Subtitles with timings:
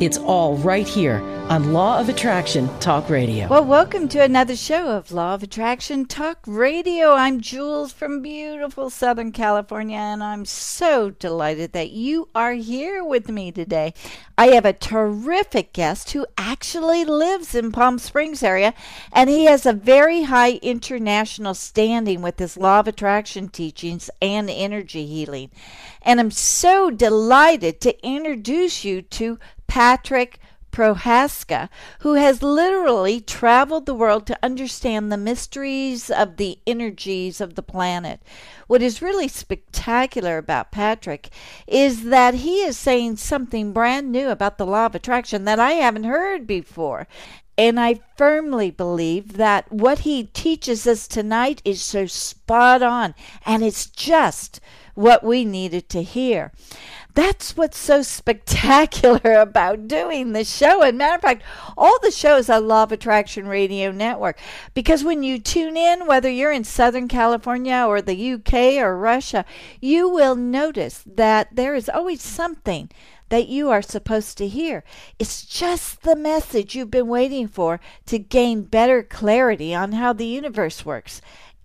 [0.00, 3.48] It's all right here on Law of Attraction Talk Radio.
[3.48, 7.12] Well, welcome to another show of Law of Attraction Talk Radio.
[7.12, 13.28] I'm Jules from beautiful Southern California, and I'm so delighted that you are here with
[13.28, 13.92] me today.
[14.38, 18.72] I have a terrific guest who actually lives in Palm Springs area,
[19.12, 24.48] and he has a very high international standing with his Law of Attraction teachings and
[24.48, 25.50] energy healing.
[26.00, 29.38] And I'm so delighted to introduce you to
[29.70, 30.40] Patrick
[30.72, 31.68] Prohaska,
[32.00, 37.62] who has literally traveled the world to understand the mysteries of the energies of the
[37.62, 38.20] planet.
[38.66, 41.30] What is really spectacular about Patrick
[41.68, 45.72] is that he is saying something brand new about the law of attraction that I
[45.72, 47.06] haven't heard before.
[47.56, 53.14] And I firmly believe that what he teaches us tonight is so spot on,
[53.46, 54.60] and it's just
[55.00, 56.52] what we needed to hear.
[57.14, 60.82] That's what's so spectacular about doing the show.
[60.82, 61.42] And matter of fact,
[61.76, 64.38] all the shows Law of Attraction Radio Network.
[64.74, 69.44] Because when you tune in, whether you're in Southern California or the UK or Russia,
[69.80, 72.90] you will notice that there is always something
[73.30, 74.84] that you are supposed to hear.
[75.18, 80.26] It's just the message you've been waiting for to gain better clarity on how the
[80.26, 81.22] universe works.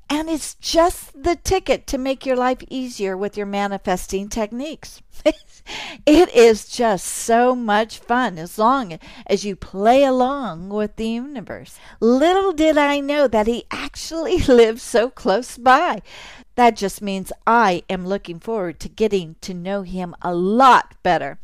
[0.07, 5.01] And it's just the ticket to make your life easier with your manifesting techniques.
[6.05, 11.79] it is just so much fun as long as you play along with the universe.
[11.99, 16.03] Little did I know that he actually lives so close by.
[16.53, 21.39] That just means I am looking forward to getting to know him a lot better.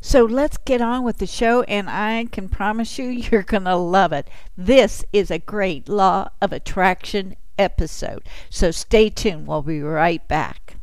[0.00, 3.76] So let's get on with the show, and I can promise you, you're going to
[3.76, 4.28] love it.
[4.56, 8.22] This is a great law of attraction episode.
[8.50, 9.46] So stay tuned.
[9.46, 10.76] We'll be right back.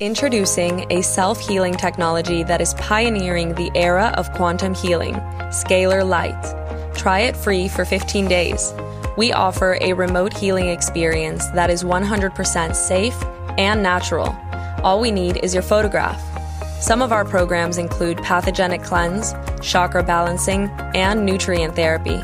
[0.00, 5.14] Introducing a self healing technology that is pioneering the era of quantum healing,
[5.50, 6.96] Scalar Light.
[6.96, 8.72] Try it free for 15 days.
[9.18, 13.22] We offer a remote healing experience that is 100% safe
[13.58, 14.34] and natural.
[14.82, 16.22] All we need is your photograph.
[16.80, 22.18] Some of our programs include pathogenic cleanse, chakra balancing, and nutrient therapy.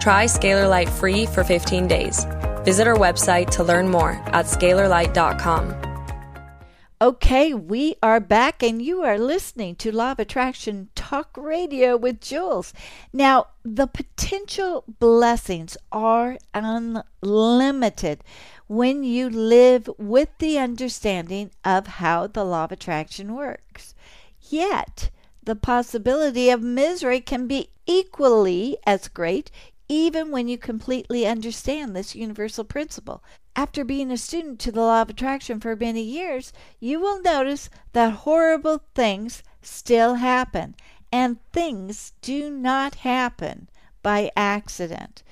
[0.00, 2.26] Try Scalar Light free for 15 days.
[2.64, 5.74] Visit our website to learn more at scalarlight.com.
[7.00, 12.20] Okay, we are back, and you are listening to Law of Attraction Talk Radio with
[12.20, 12.72] Jules.
[13.12, 18.22] Now, the potential blessings are unlimited
[18.68, 23.96] when you live with the understanding of how the Law of Attraction works.
[24.40, 25.10] Yet,
[25.42, 29.50] the possibility of misery can be equally as great
[29.92, 33.22] even when you completely understand this universal principle.
[33.54, 37.68] After being a student to the law of attraction for many years, you will notice
[37.92, 40.76] that horrible things still happen,
[41.12, 43.68] and things do not happen
[44.02, 45.22] by accident.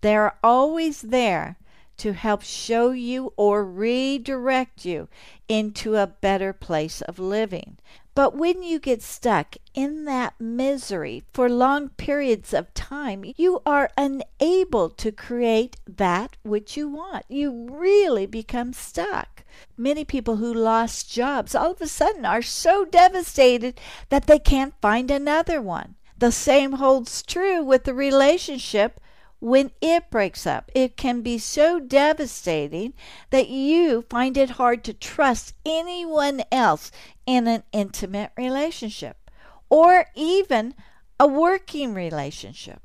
[0.00, 1.58] They're always there
[1.98, 5.10] to help show you or redirect you
[5.46, 7.76] into a better place of living.
[8.16, 13.90] But when you get stuck in that misery for long periods of time, you are
[13.94, 17.26] unable to create that which you want.
[17.28, 19.44] You really become stuck.
[19.76, 23.78] Many people who lost jobs all of a sudden are so devastated
[24.08, 25.96] that they can't find another one.
[26.16, 28.98] The same holds true with the relationship
[29.40, 30.70] when it breaks up.
[30.74, 32.94] It can be so devastating
[33.30, 36.90] that you find it hard to trust anyone else
[37.26, 39.30] in an intimate relationship
[39.68, 40.74] or even
[41.18, 42.80] a working relationship.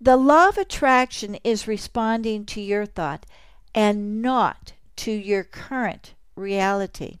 [0.00, 3.26] The law of attraction is responding to your thought
[3.74, 7.18] and not to your current reality.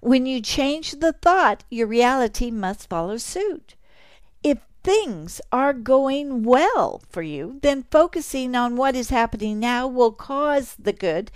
[0.00, 3.74] When you change the thought, your reality must follow suit.
[4.42, 10.12] If things are going well for you, then focusing on what is happening now will
[10.12, 11.28] cause the good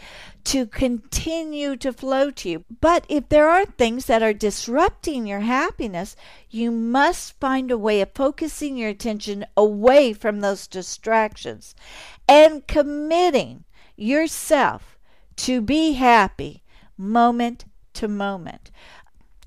[0.44, 2.64] to continue to flow to you.
[2.81, 6.14] But if there are things that are disrupting your happiness,
[6.49, 11.75] you must find a way of focusing your attention away from those distractions
[12.29, 13.64] and committing
[13.96, 14.96] yourself
[15.35, 16.62] to be happy
[16.96, 17.64] moment
[17.94, 18.70] to moment.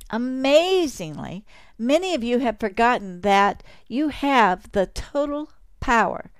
[0.09, 1.45] Amazingly,
[1.77, 6.31] many of you have forgotten that you have the total power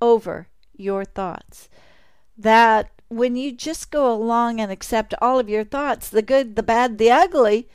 [0.00, 1.68] over your thoughts.
[2.36, 6.62] That when you just go along and accept all of your thoughts, the good, the
[6.62, 7.68] bad, the ugly,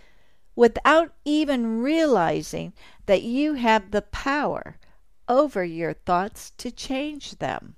[0.56, 2.74] without even realizing
[3.06, 4.78] that you have the power
[5.28, 7.76] over your thoughts to change them.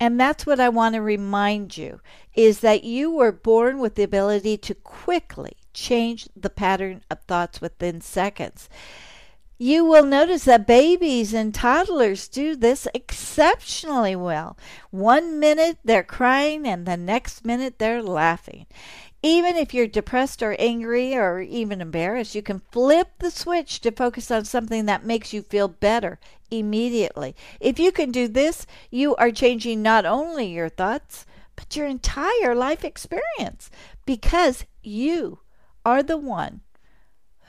[0.00, 2.00] And that's what I want to remind you
[2.34, 7.60] is that you were born with the ability to quickly change the pattern of thoughts
[7.60, 8.68] within seconds.
[9.62, 14.56] You will notice that babies and toddlers do this exceptionally well.
[14.90, 18.66] One minute they're crying, and the next minute they're laughing.
[19.22, 23.90] Even if you're depressed or angry or even embarrassed, you can flip the switch to
[23.90, 26.18] focus on something that makes you feel better
[26.50, 27.36] immediately.
[27.60, 32.54] If you can do this, you are changing not only your thoughts, but your entire
[32.54, 33.70] life experience
[34.06, 35.40] because you
[35.84, 36.60] are the one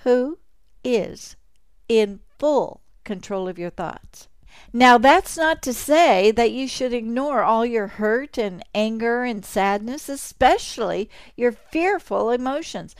[0.03, 0.39] who
[0.83, 1.35] is
[1.87, 4.27] in full control of your thoughts.
[4.73, 9.43] Now, that's not to say that you should ignore all your hurt and anger and
[9.45, 12.95] sadness, especially your fearful emotions.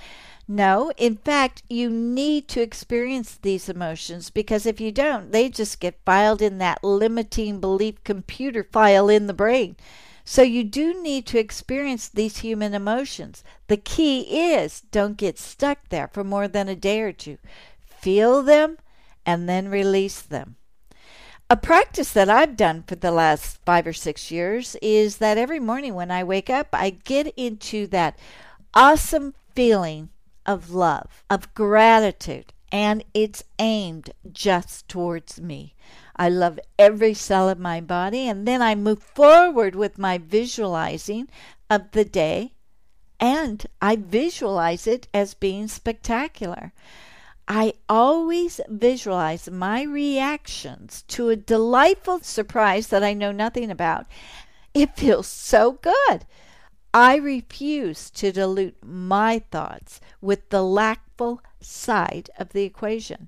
[0.48, 5.80] No, in fact, you need to experience these emotions because if you don't, they just
[5.80, 9.75] get filed in that limiting belief computer file in the brain.
[10.23, 13.44] So you do need to experience these human emotions.
[13.68, 14.21] The key
[14.53, 17.38] is don't get stuck there for more than a day or two.
[17.85, 18.77] Feel them
[19.25, 20.56] and then release them.
[21.50, 25.59] A practice that I've done for the last five or six years is that every
[25.59, 28.18] morning when I wake up, I get into that
[28.73, 30.09] awesome feeling
[30.45, 35.75] of love, of gratitude, and it's aimed just towards me.
[36.21, 41.27] I love every cell of my body, and then I move forward with my visualizing
[41.68, 42.53] of the day,
[43.19, 46.73] and I visualize it as being spectacular.
[47.47, 54.06] I always visualize my reactions to a delightful surprise that I know nothing about.
[54.75, 56.27] It feels so good.
[56.94, 63.27] I refuse to dilute my thoughts with the lackful side of the equation.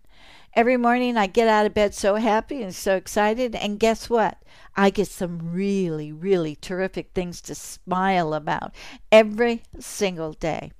[0.56, 4.38] Every morning I get out of bed so happy and so excited, and guess what?
[4.76, 8.76] I get some really, really terrific things to smile about
[9.12, 10.72] every single day.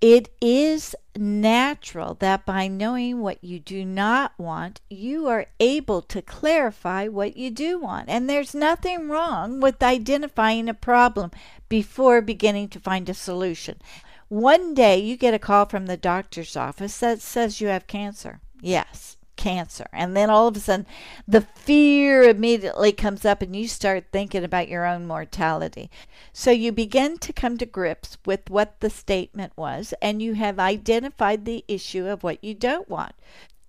[0.00, 6.22] It is natural that by knowing what you do not want, you are able to
[6.22, 8.08] clarify what you do want.
[8.08, 11.32] And there's nothing wrong with identifying a problem
[11.68, 13.82] before beginning to find a solution.
[14.28, 18.40] One day you get a call from the doctor's office that says you have cancer.
[18.60, 19.86] Yes cancer.
[19.92, 20.86] And then all of a sudden,
[21.26, 25.90] the fear immediately comes up, and you start thinking about your own mortality.
[26.32, 30.58] So you begin to come to grips with what the statement was, and you have
[30.58, 33.14] identified the issue of what you don't want.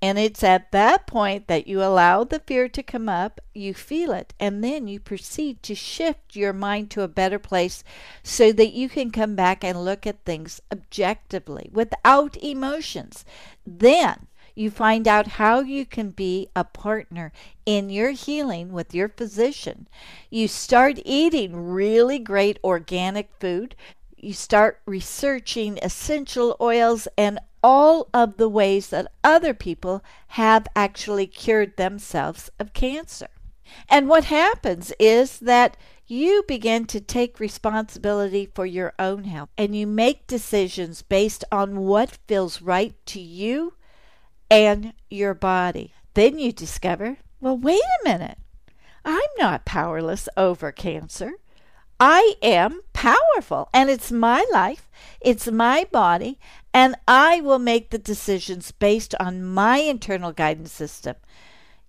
[0.03, 4.11] And it's at that point that you allow the fear to come up, you feel
[4.13, 7.83] it, and then you proceed to shift your mind to a better place
[8.23, 13.23] so that you can come back and look at things objectively without emotions.
[13.63, 17.31] Then you find out how you can be a partner
[17.65, 19.87] in your healing with your physician.
[20.29, 23.75] You start eating really great organic food.
[24.17, 31.27] You start researching essential oils and all of the ways that other people have actually
[31.27, 33.27] cured themselves of cancer.
[33.87, 35.77] And what happens is that
[36.07, 41.79] you begin to take responsibility for your own health and you make decisions based on
[41.79, 43.73] what feels right to you
[44.51, 45.93] and your body.
[46.13, 48.37] Then you discover, well, wait a minute.
[49.05, 51.31] I'm not powerless over cancer.
[51.99, 54.89] I am powerful, and it's my life,
[55.21, 56.39] it's my body,
[56.73, 61.15] and I will make the decisions based on my internal guidance system.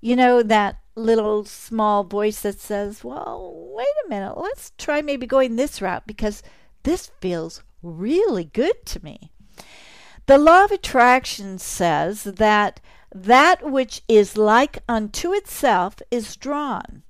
[0.01, 5.27] You know, that little small voice that says, Well, wait a minute, let's try maybe
[5.27, 6.43] going this route because
[6.83, 9.32] this feels really good to me.
[10.27, 12.81] The law of attraction says that
[13.15, 17.03] that which is like unto itself is drawn.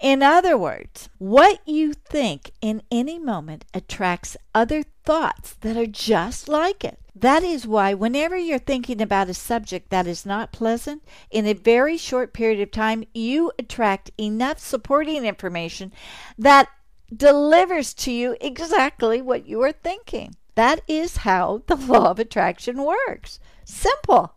[0.00, 6.48] In other words, what you think in any moment attracts other thoughts that are just
[6.48, 6.98] like it.
[7.14, 11.52] That is why, whenever you're thinking about a subject that is not pleasant, in a
[11.52, 15.92] very short period of time, you attract enough supporting information
[16.36, 16.68] that
[17.14, 20.34] delivers to you exactly what you are thinking.
[20.54, 23.38] That is how the law of attraction works.
[23.64, 24.34] Simple.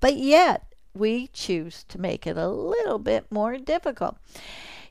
[0.00, 4.16] But yet, we choose to make it a little bit more difficult.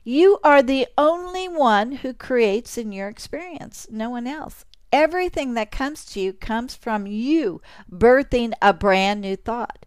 [0.04, 4.64] You are the only one who creates in your experience, no one else.
[4.92, 9.84] Everything that comes to you comes from you birthing a brand new thought.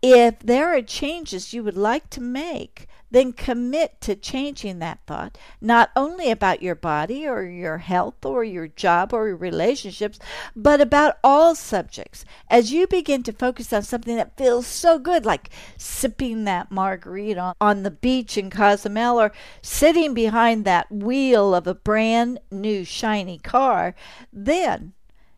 [0.00, 5.38] If there are changes you would like to make, then commit to changing that thought,
[5.60, 10.18] not only about your body or your health or your job or your relationships,
[10.54, 12.24] but about all subjects.
[12.48, 17.54] As you begin to focus on something that feels so good, like sipping that margarita
[17.60, 19.32] on the beach in Cozumel or
[19.62, 23.94] sitting behind that wheel of a brand new shiny car,
[24.32, 24.92] then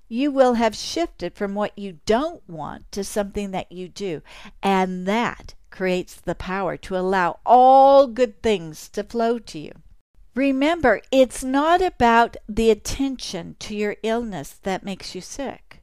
[0.09, 4.23] you will have shifted from what you don't want to something that you do.
[4.63, 9.71] And that creates the power to allow all good things to flow to you.
[10.35, 15.81] Remember, it's not about the attention to your illness that makes you sick.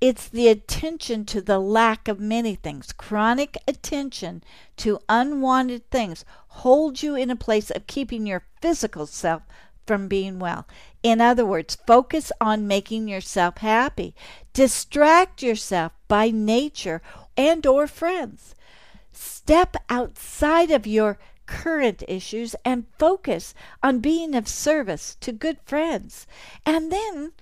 [0.00, 2.90] It's the attention to the lack of many things.
[2.94, 4.42] Chronic attention
[4.78, 6.24] to unwanted things
[6.64, 9.42] holds you in a place of keeping your physical self
[9.86, 10.66] from being well.
[11.02, 14.14] In other words, focus on making yourself happy.
[14.54, 17.02] Distract yourself by nature
[17.36, 18.54] and or friends.
[19.16, 26.26] Step outside of your current issues and focus on being of service to good friends.
[26.64, 27.32] And then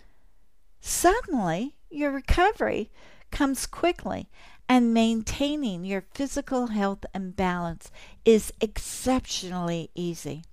[0.81, 2.91] suddenly your recovery
[3.31, 4.29] comes quickly
[4.69, 7.91] and maintaining your physical health and balance
[8.25, 10.45] is exceptionally easy.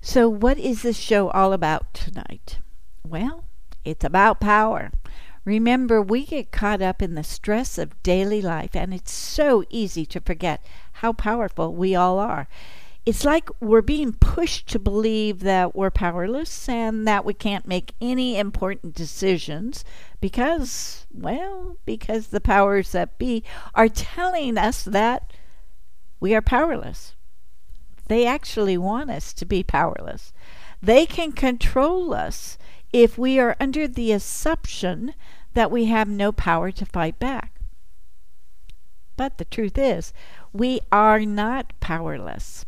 [0.00, 2.58] So, what is this show all about tonight?
[3.06, 3.44] Well,
[3.84, 4.90] it's about power.
[5.50, 10.06] Remember, we get caught up in the stress of daily life, and it's so easy
[10.06, 12.46] to forget how powerful we all are.
[13.04, 17.94] It's like we're being pushed to believe that we're powerless and that we can't make
[18.00, 19.84] any important decisions
[20.20, 23.42] because, well, because the powers that be
[23.74, 25.32] are telling us that
[26.20, 27.16] we are powerless.
[28.06, 30.32] They actually want us to be powerless.
[30.80, 32.56] They can control us
[32.92, 35.14] if we are under the assumption
[35.54, 37.60] that we have no power to fight back.
[39.16, 40.12] But the truth is,
[40.52, 42.64] we are not powerless.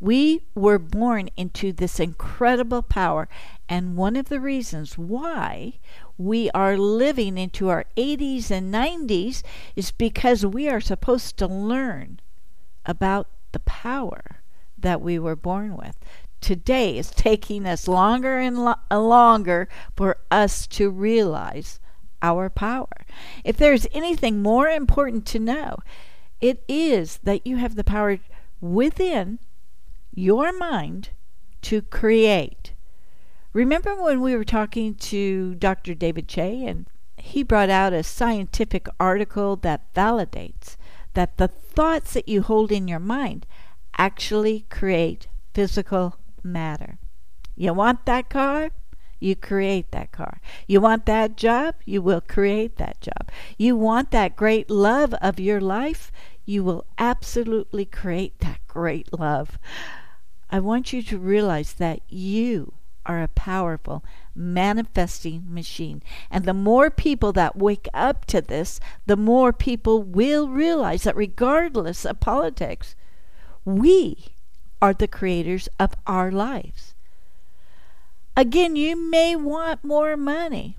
[0.00, 3.28] We were born into this incredible power,
[3.68, 5.78] and one of the reasons why
[6.18, 9.42] we are living into our 80s and 90s
[9.76, 12.18] is because we are supposed to learn
[12.84, 14.42] about the power
[14.76, 15.96] that we were born with
[16.42, 21.78] today is taking us longer and lo- longer for us to realize
[22.22, 23.04] our power.
[23.44, 25.76] If there's anything more important to know,
[26.40, 28.18] it is that you have the power
[28.60, 29.38] within
[30.14, 31.10] your mind
[31.62, 32.72] to create.
[33.52, 35.94] Remember when we were talking to Dr.
[35.94, 36.86] David Che and
[37.16, 40.76] he brought out a scientific article that validates
[41.14, 43.46] that the thoughts that you hold in your mind
[43.98, 46.98] actually create physical matter.
[47.54, 48.70] You want that car?
[49.22, 50.40] You create that car.
[50.66, 51.76] You want that job?
[51.84, 53.30] You will create that job.
[53.56, 56.10] You want that great love of your life?
[56.44, 59.58] You will absolutely create that great love.
[60.50, 62.74] I want you to realize that you
[63.06, 66.02] are a powerful manifesting machine.
[66.28, 71.16] And the more people that wake up to this, the more people will realize that
[71.16, 72.96] regardless of politics,
[73.64, 74.34] we
[74.80, 76.91] are the creators of our lives.
[78.36, 80.78] Again, you may want more money,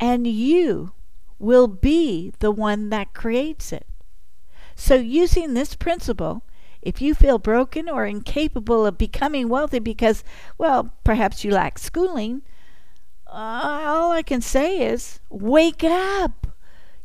[0.00, 0.92] and you
[1.38, 3.86] will be the one that creates it.
[4.74, 6.42] So, using this principle,
[6.82, 10.22] if you feel broken or incapable of becoming wealthy because,
[10.58, 12.42] well, perhaps you lack schooling,
[13.26, 16.46] uh, all I can say is wake up.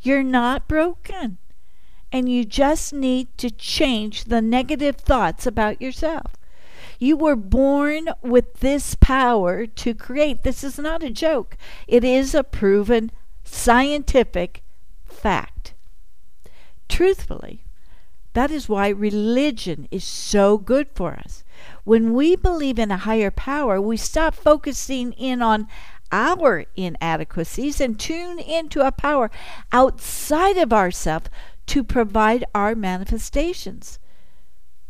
[0.01, 1.37] You're not broken
[2.11, 6.35] and you just need to change the negative thoughts about yourself.
[7.01, 10.43] You were born with this power to create.
[10.43, 13.11] This is not a joke, it is a proven
[13.43, 14.61] scientific
[15.03, 15.73] fact.
[16.87, 17.63] Truthfully,
[18.33, 21.43] that is why religion is so good for us.
[21.85, 25.67] When we believe in a higher power, we stop focusing in on
[26.11, 29.31] our inadequacies and tune into a power
[29.71, 31.29] outside of ourselves
[31.65, 33.97] to provide our manifestations.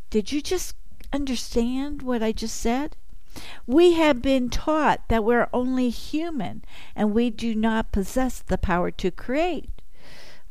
[0.09, 0.75] Did you just
[1.13, 2.95] understand what I just said?
[3.65, 6.63] We have been taught that we're only human
[6.95, 9.81] and we do not possess the power to create.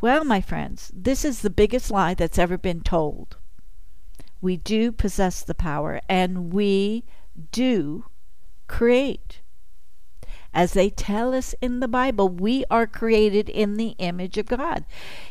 [0.00, 3.36] Well, my friends, this is the biggest lie that's ever been told.
[4.40, 7.04] We do possess the power and we
[7.52, 8.06] do
[8.66, 9.40] create.
[10.52, 14.84] As they tell us in the Bible, we are created in the image of God.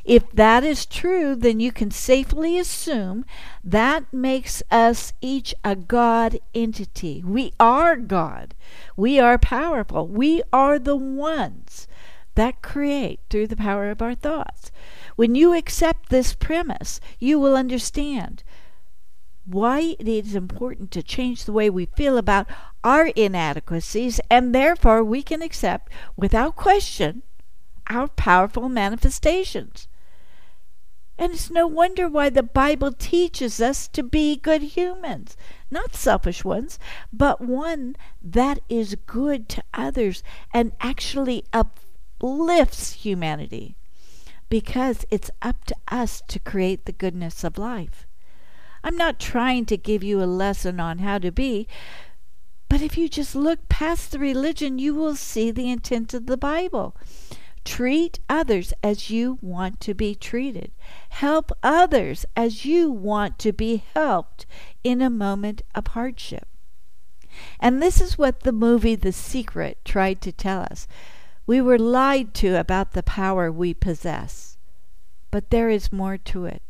[0.05, 3.25] If that is true, then you can safely assume
[3.63, 7.21] that makes us each a God entity.
[7.25, 8.55] We are God.
[8.95, 10.07] We are powerful.
[10.07, 11.87] We are the ones
[12.35, 14.71] that create through the power of our thoughts.
[15.17, 18.43] When you accept this premise, you will understand
[19.45, 22.47] why it is important to change the way we feel about
[22.83, 27.23] our inadequacies, and therefore we can accept, without question,
[27.87, 29.87] our powerful manifestations.
[31.17, 35.35] And it's no wonder why the Bible teaches us to be good humans,
[35.69, 36.79] not selfish ones,
[37.11, 43.75] but one that is good to others and actually uplifts humanity.
[44.47, 48.07] Because it's up to us to create the goodness of life.
[48.83, 51.67] I'm not trying to give you a lesson on how to be,
[52.69, 56.37] but if you just look past the religion, you will see the intent of the
[56.37, 56.95] Bible.
[57.65, 60.71] Treat others as you want to be treated.
[61.09, 64.45] Help others as you want to be helped
[64.83, 66.47] in a moment of hardship.
[67.59, 70.87] And this is what the movie The Secret tried to tell us.
[71.45, 74.57] We were lied to about the power we possess.
[75.31, 76.61] But there is more to it.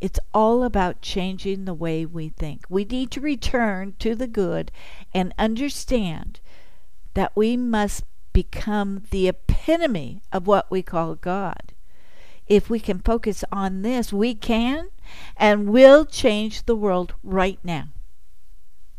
[0.00, 2.64] It's all about changing the way we think.
[2.68, 4.70] We need to return to the good
[5.14, 6.40] and understand
[7.14, 11.72] that we must become the epitome of what we call God.
[12.46, 14.90] If we can focus on this, we can
[15.36, 17.88] and will change the world right now.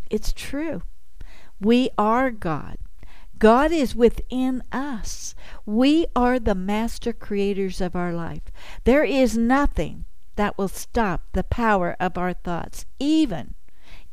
[0.09, 0.81] It's true.
[1.61, 2.77] We are God.
[3.37, 5.35] God is within us.
[5.65, 8.51] We are the master creators of our life.
[8.83, 10.05] There is nothing
[10.37, 13.55] that will stop the power of our thoughts, even,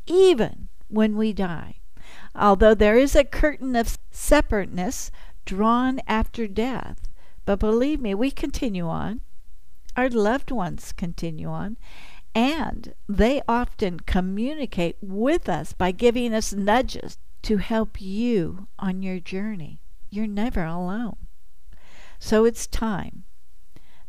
[0.06, 1.76] even when we die.
[2.34, 5.10] Although there is a curtain of separateness
[5.44, 7.08] drawn after death,
[7.44, 9.20] but believe me, we continue on.
[9.96, 11.76] Our loved ones continue on,
[12.34, 19.20] and they often communicate with us by giving us nudges to help you on your
[19.20, 19.80] journey.
[20.10, 21.16] You're never alone.
[22.18, 23.24] So it's time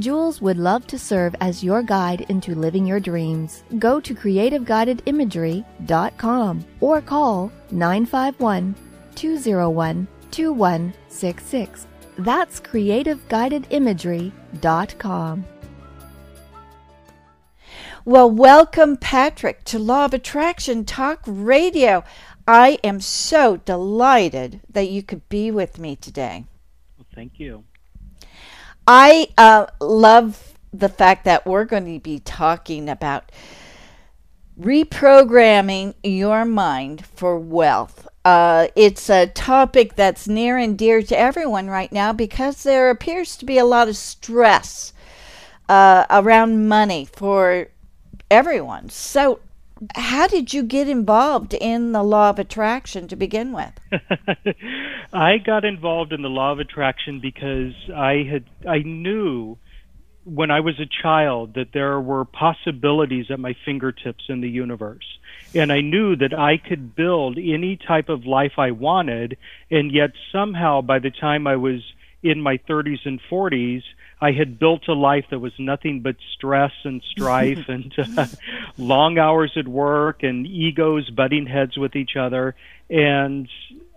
[0.00, 3.64] Jules would love to serve as your guide into living your dreams.
[3.78, 8.74] Go to creativeguidedimagery.com or call 951
[9.14, 11.86] 201 2166.
[12.18, 15.44] That's creativeguidedimagery.com.
[18.06, 22.02] Well, welcome, Patrick, to Law of Attraction Talk Radio.
[22.48, 26.46] I am so delighted that you could be with me today.
[26.96, 27.64] Well, thank you.
[28.92, 33.30] I uh, love the fact that we're going to be talking about
[34.60, 38.08] reprogramming your mind for wealth.
[38.24, 43.36] Uh, it's a topic that's near and dear to everyone right now because there appears
[43.36, 44.92] to be a lot of stress
[45.68, 47.68] uh, around money for
[48.28, 48.88] everyone.
[48.88, 49.38] So,
[49.94, 53.72] how did you get involved in the law of attraction to begin with?
[55.12, 59.56] I got involved in the law of attraction because I had I knew
[60.24, 65.18] when I was a child that there were possibilities at my fingertips in the universe.
[65.54, 69.38] And I knew that I could build any type of life I wanted.
[69.70, 71.80] And yet somehow by the time I was
[72.22, 73.82] in my 30s and 40s,
[74.20, 78.26] I had built a life that was nothing but stress and strife and uh,
[78.76, 82.54] long hours at work and egos butting heads with each other.
[82.88, 83.48] And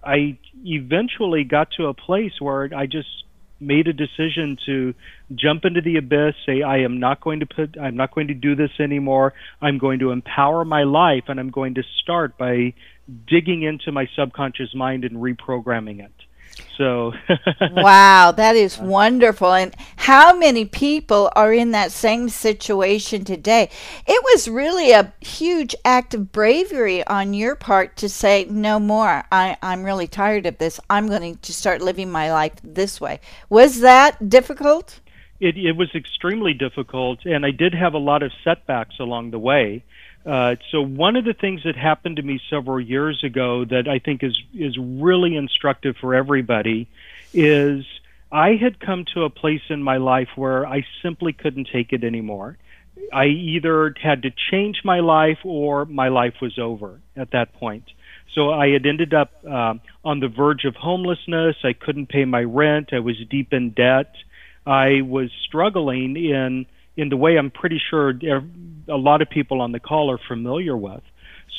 [0.03, 3.09] I eventually got to a place where I just
[3.59, 4.93] made a decision to
[5.33, 8.33] jump into the abyss, say, I am not going to put, I'm not going to
[8.33, 9.33] do this anymore.
[9.61, 12.73] I'm going to empower my life and I'm going to start by
[13.27, 16.11] digging into my subconscious mind and reprogramming it.
[16.77, 17.13] So,
[17.71, 19.53] wow, that is uh, wonderful.
[19.53, 23.69] And how many people are in that same situation today?
[24.07, 29.23] It was really a huge act of bravery on your part to say, no more.
[29.31, 30.79] I, I'm really tired of this.
[30.89, 33.19] I'm going to start living my life this way.
[33.49, 34.99] Was that difficult?
[35.39, 39.39] It, it was extremely difficult, and I did have a lot of setbacks along the
[39.39, 39.83] way.
[40.25, 43.99] Uh, so one of the things that happened to me several years ago that I
[43.99, 46.87] think is is really instructive for everybody
[47.33, 47.85] is
[48.31, 52.03] I had come to a place in my life where I simply couldn't take it
[52.03, 52.57] anymore.
[53.11, 57.83] I either had to change my life or my life was over at that point.
[58.33, 61.57] So I had ended up uh, on the verge of homelessness.
[61.63, 62.89] I couldn't pay my rent.
[62.91, 64.15] I was deep in debt.
[64.65, 69.71] I was struggling in in the way I'm pretty sure a lot of people on
[69.71, 71.01] the call are familiar with.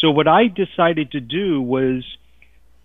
[0.01, 2.05] So what I decided to do was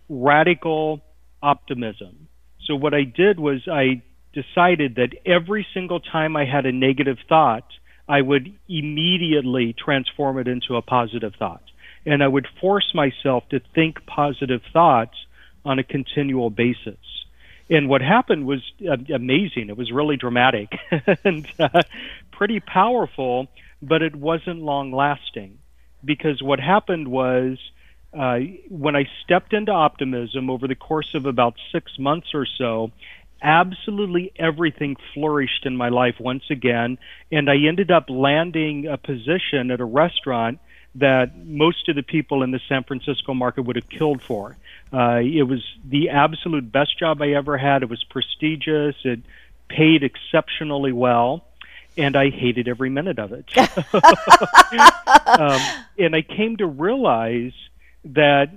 [0.08, 1.02] radical
[1.42, 2.28] optimism.
[2.66, 4.02] So what I did was I
[4.34, 7.66] decided that every single time I had a negative thought,
[8.08, 11.64] I would immediately transform it into a positive thought.
[12.06, 15.16] And I would force myself to think positive thoughts
[15.66, 16.98] on a continual basis
[17.70, 19.70] and what happened was uh, amazing.
[19.70, 20.72] It was really dramatic
[21.24, 21.82] and uh,
[22.40, 23.48] pretty powerful,
[23.82, 25.60] but it wasn't long lasting
[26.06, 27.58] because what happened was
[28.18, 28.38] uh,
[28.70, 32.92] when I stepped into optimism over the course of about six months or so,
[33.44, 36.98] absolutely everything flourished in my life once again,
[37.30, 40.60] and I ended up landing a position at a restaurant
[40.96, 44.56] that most of the people in the San Francisco market would have killed for.
[44.94, 47.84] Uh, it was the absolute best job I ever had.
[47.84, 48.96] It was prestigious.
[49.04, 49.20] It
[49.68, 51.44] paid exceptionally well,
[52.00, 53.46] and I hated every minute of it.
[55.28, 55.62] um,
[55.98, 57.52] and I came to realize
[58.06, 58.48] that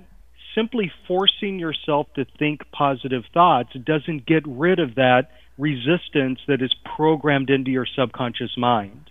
[0.54, 6.74] simply forcing yourself to think positive thoughts doesn't get rid of that resistance that is
[6.96, 9.10] programmed into your subconscious mind.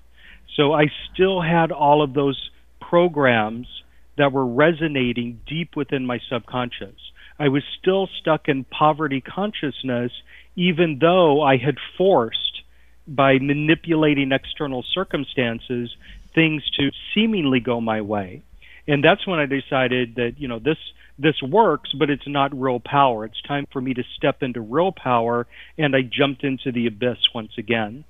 [0.56, 3.68] So I still had all of those programs
[4.18, 6.96] that were resonating deep within my subconscious.
[7.40, 10.12] I was still stuck in poverty consciousness,
[10.56, 12.61] even though I had forced,
[13.16, 15.96] by manipulating external circumstances,
[16.34, 18.42] things to seemingly go my way.
[18.88, 20.78] And that's when I decided that, you know, this
[21.20, 23.26] this works, but it's not real power.
[23.26, 25.46] It's time for me to step into real power,
[25.78, 28.06] and I jumped into the abyss once again.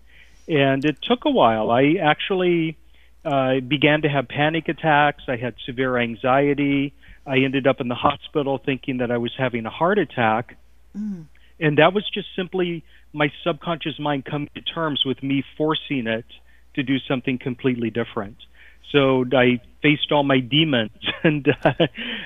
[0.47, 1.71] And it took a while.
[1.71, 2.77] I actually
[3.25, 5.23] uh, began to have panic attacks.
[5.27, 6.93] I had severe anxiety.
[7.25, 10.57] I ended up in the hospital thinking that I was having a heart attack.
[10.97, 11.25] Mm.
[11.59, 12.83] And that was just simply
[13.13, 16.25] my subconscious mind come to terms with me forcing it
[16.75, 18.37] to do something completely different.
[18.91, 20.91] So I faced all my demons,
[21.23, 21.73] and uh,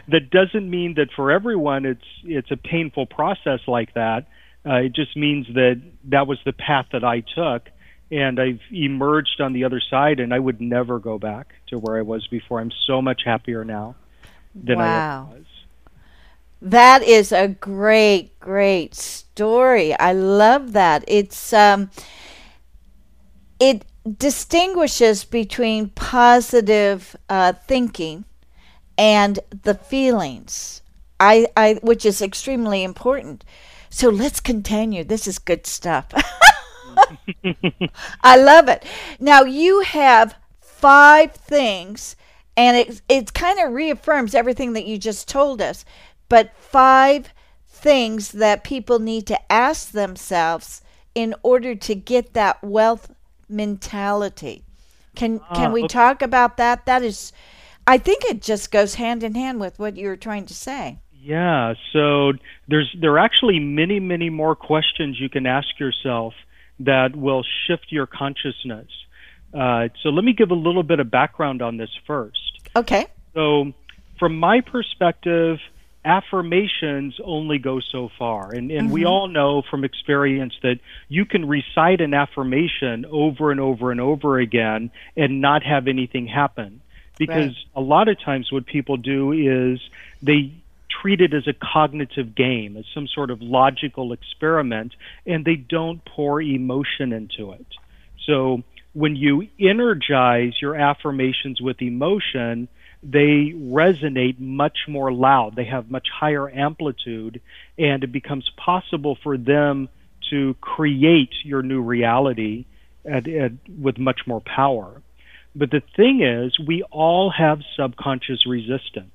[0.07, 4.27] that doesn't mean that for everyone it's it's a painful process like that.
[4.65, 7.69] Uh, it just means that that was the path that I took,
[8.09, 11.97] and I've emerged on the other side, and I would never go back to where
[11.97, 12.59] I was before.
[12.59, 13.95] I'm so much happier now
[14.55, 15.29] than wow.
[15.31, 15.45] I was.
[16.61, 19.93] That is a great, great story.
[19.99, 21.03] I love that.
[21.07, 21.89] It's um,
[23.59, 23.85] it
[24.17, 28.25] distinguishes between positive uh, thinking
[28.97, 30.81] and the feelings.
[31.19, 33.45] I, I, which is extremely important.
[33.89, 35.03] So let's continue.
[35.03, 36.07] This is good stuff.
[38.23, 38.83] I love it.
[39.19, 42.15] Now you have five things,
[42.57, 45.85] and it it kind of reaffirms everything that you just told us.
[46.29, 47.33] But five
[47.67, 50.81] things that people need to ask themselves
[51.13, 53.13] in order to get that wealth
[53.47, 54.63] mentality.
[55.15, 55.93] Can can we ah, okay.
[55.93, 56.85] talk about that?
[56.85, 57.31] That is,
[57.87, 60.99] I think it just goes hand in hand with what you were trying to say.
[61.13, 61.73] Yeah.
[61.93, 62.33] So
[62.67, 66.33] there's there are actually many many more questions you can ask yourself
[66.79, 68.87] that will shift your consciousness.
[69.53, 72.59] Uh, so let me give a little bit of background on this first.
[72.75, 73.07] Okay.
[73.33, 73.71] So,
[74.19, 75.59] from my perspective,
[76.05, 78.53] affirmations only go so far.
[78.53, 79.07] And, and we Mhm.
[79.07, 84.39] all know from experience that you can recite an affirmation over and over and over
[84.39, 86.81] again and not have anything happen.
[87.17, 87.65] Because Right.
[87.75, 89.81] a lot of times what people do is
[90.21, 90.51] they
[90.89, 94.93] treat it as a cognitive game, as some sort of logical experiment,
[95.25, 97.65] and they don't pour emotion into it.
[98.25, 98.63] So
[98.93, 102.67] when you energize your affirmations with emotion,
[103.07, 105.55] they resonate much more loud.
[105.55, 107.39] They have much higher amplitude,
[107.77, 109.89] and it becomes possible for them
[110.31, 112.65] to create your new reality
[113.05, 115.01] at, at, with much more power.
[115.55, 119.11] But the thing is, we all have subconscious resistance.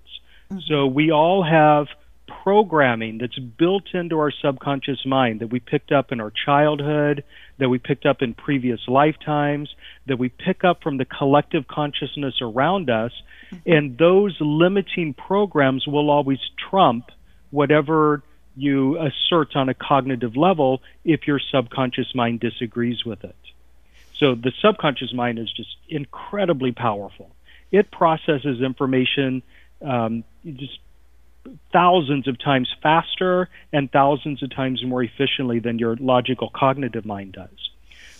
[0.50, 0.59] Mm-hmm.
[0.68, 1.88] So we all have
[2.44, 7.24] programming that's built into our subconscious mind that we picked up in our childhood,
[7.60, 9.74] that we picked up in previous lifetimes,
[10.06, 13.12] that we pick up from the collective consciousness around us.
[13.66, 17.10] And those limiting programs will always trump
[17.50, 18.22] whatever
[18.56, 23.36] you assert on a cognitive level if your subconscious mind disagrees with it.
[24.18, 27.30] So the subconscious mind is just incredibly powerful.
[27.72, 29.42] It processes information
[29.82, 30.78] um, just
[31.72, 37.33] thousands of times faster and thousands of times more efficiently than your logical cognitive mind
[37.33, 37.70] does.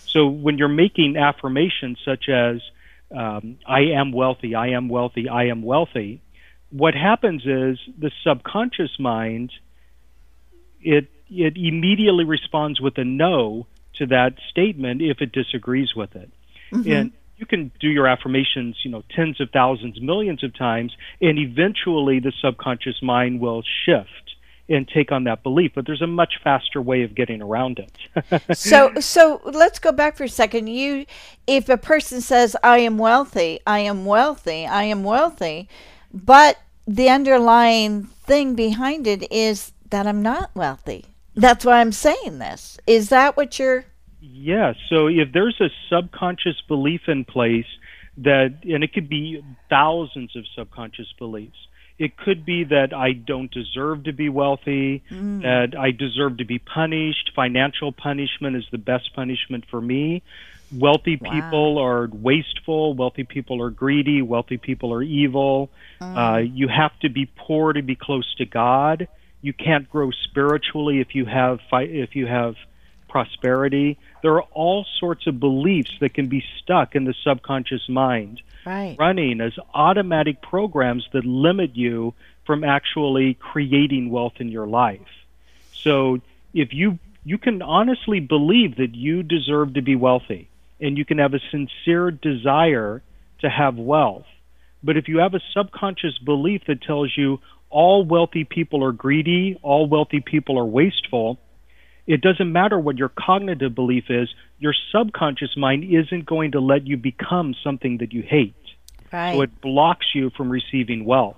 [0.05, 2.61] So when you're making affirmations such as
[3.11, 6.21] um, "I am wealthy," "I am wealthy," "I am wealthy,"
[6.69, 9.51] what happens is the subconscious mind
[10.81, 16.29] it it immediately responds with a no to that statement if it disagrees with it.
[16.71, 16.91] Mhm.
[16.91, 21.39] And you can do your affirmations, you know, tens of thousands, millions of times, and
[21.39, 24.35] eventually the subconscious mind will shift
[24.69, 25.71] and take on that belief.
[25.73, 28.55] But there's a much faster way of getting around it.
[28.57, 31.05] so so let's go back for a second you
[31.47, 35.67] if a person says i am wealthy i am wealthy i am wealthy
[36.13, 42.37] but the underlying thing behind it is that i'm not wealthy that's why i'm saying
[42.39, 43.85] this is that what you're
[44.21, 44.73] Yeah.
[44.89, 47.65] So if there's a subconscious belief in place
[48.17, 51.57] that, and it could be thousands of subconscious beliefs.
[51.97, 55.41] It could be that I don't deserve to be wealthy, Mm.
[55.43, 57.31] that I deserve to be punished.
[57.35, 60.23] Financial punishment is the best punishment for me.
[60.75, 61.31] Wealthy Wow.
[61.31, 62.95] people are wasteful.
[62.95, 64.21] Wealthy people are greedy.
[64.21, 65.69] Wealthy people are evil.
[65.99, 69.07] Uh, you have to be poor to be close to God.
[69.43, 72.55] You can't grow spiritually if you have fi- if you have
[73.11, 73.97] prosperity.
[74.23, 78.95] There are all sorts of beliefs that can be stuck in the subconscious mind, right
[78.97, 82.13] running as automatic programs that limit you
[82.45, 85.11] from actually creating wealth in your life.
[85.73, 86.21] So
[86.53, 91.19] if you you can honestly believe that you deserve to be wealthy and you can
[91.19, 93.03] have a sincere desire
[93.41, 94.25] to have wealth.
[94.83, 99.59] But if you have a subconscious belief that tells you all wealthy people are greedy,
[99.61, 101.37] all wealthy people are wasteful,
[102.07, 106.87] it doesn't matter what your cognitive belief is, your subconscious mind isn't going to let
[106.87, 108.55] you become something that you hate.
[109.11, 111.37] right So it blocks you from receiving wealth.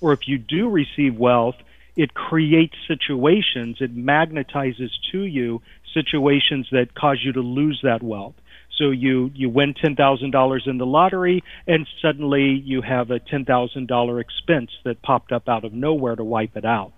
[0.00, 1.56] Or if you do receive wealth,
[1.96, 8.34] it creates situations, it magnetizes to you situations that cause you to lose that wealth.
[8.76, 14.70] So you, you win $10,000 in the lottery and suddenly you have a $10,000 expense
[14.84, 16.92] that popped up out of nowhere to wipe it out.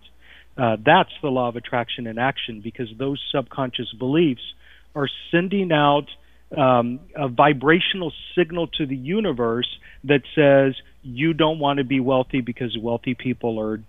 [0.59, 4.43] Uh, that's the law of attraction in action because those subconscious beliefs
[4.95, 6.07] are sending out
[6.57, 9.69] um, a vibrational signal to the universe
[10.05, 13.83] that says you don't want to be wealthy because wealthy people are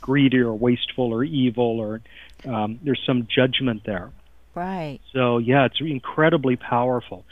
[0.00, 2.00] greedy or wasteful or evil or
[2.46, 4.10] um, there's some judgment there.
[4.54, 7.24] right So yeah, it's incredibly powerful.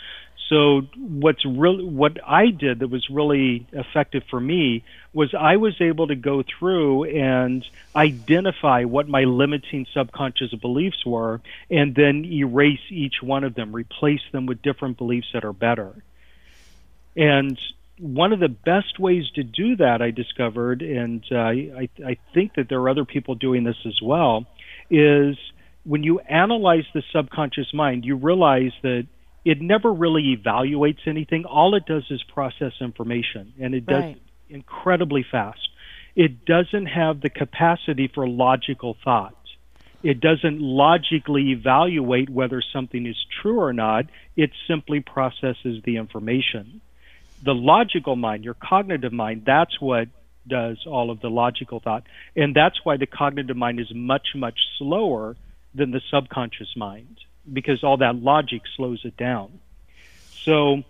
[0.49, 5.81] So what's really what I did that was really effective for me was I was
[5.81, 12.81] able to go through and identify what my limiting subconscious beliefs were and then erase
[12.91, 16.05] each one of them, replace them with different beliefs that are better.
[17.17, 17.59] And
[17.99, 22.55] one of the best ways to do that, I discovered, and uh, I, I think
[22.55, 24.45] that there are other people doing this as well,
[24.91, 25.37] is
[25.85, 29.07] when you analyze the subconscious mind, you realize that
[29.47, 31.45] it never really evaluates anything.
[31.45, 34.17] All it does is process information, and it does Right.
[34.17, 35.69] it incredibly fast.
[36.17, 39.37] It doesn't have the capacity for logical thought.
[40.03, 44.07] It doesn't logically evaluate whether something is true or not.
[44.35, 46.81] It simply processes the information.
[47.45, 50.09] The logical mind, your cognitive mind, that's what
[50.49, 52.03] does all of the logical thought.
[52.35, 55.37] And that's why the cognitive mind is much, much slower
[55.73, 57.21] than the subconscious mind
[57.53, 59.61] because all that logic slows it down.
[60.45, 60.83] So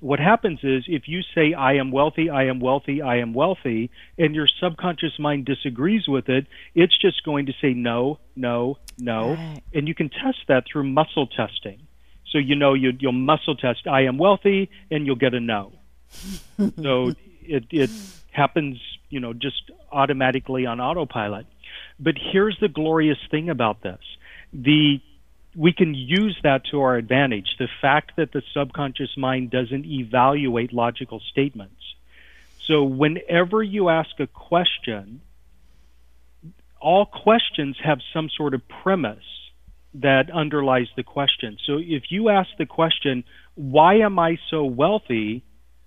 [0.00, 3.90] what happens is if you say, I am wealthy, I am wealthy, I am wealthy,
[4.18, 9.34] and your subconscious mind disagrees with it, it's just going to say no, no, no.
[9.34, 9.62] Right.
[9.74, 11.86] And you can test that through muscle testing.
[12.30, 15.72] So you know you, you'll muscle test, I am wealthy, and you'll get a no.
[16.82, 17.12] so
[17.42, 17.90] it, it
[18.30, 21.46] happens, you know, just automatically on autopilot.
[21.98, 24.00] But here's the glorious thing about this.
[24.52, 25.00] The
[25.54, 27.56] we can use that to our advantage.
[27.58, 31.82] The fact that the subconscious mind doesn't evaluate logical statements.
[32.66, 35.22] So whenever you ask a question,
[36.80, 39.24] all questions have some sort of premise
[39.94, 41.58] that underlies the question.
[41.66, 43.24] So if you ask the question,
[43.56, 45.42] why am I so wealthy?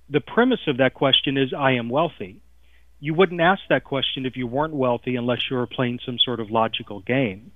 [0.10, 2.42] The premise of that question is, I am wealthy.
[3.00, 6.40] You wouldn't ask that question if you weren't wealthy unless you were playing some sort
[6.42, 7.52] of logical game.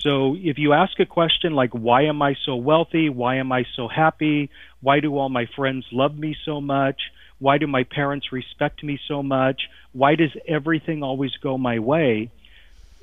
[0.00, 3.08] So if you ask a question like, why am I so wealthy?
[3.08, 4.50] Why am I so happy?
[4.80, 7.00] Why do all my friends love me so much?
[7.40, 9.68] Why do my parents respect me so much?
[9.92, 12.30] Why does everything always go my way?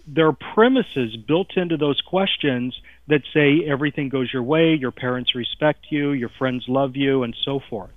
[0.08, 5.36] There are premises built into those questions that say everything goes your way, your parents
[5.36, 7.91] respect you, your friends love you, and so forth.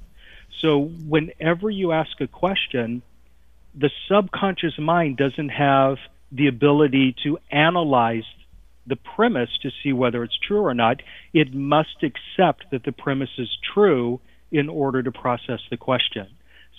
[0.60, 3.02] So whenever you ask a question,
[3.74, 5.98] the subconscious mind doesn't have
[6.32, 8.24] the ability to analyze
[8.88, 11.02] the premise to see whether it's true or not.
[11.32, 14.20] It must accept that the premise is true
[14.50, 16.26] in order to process the question.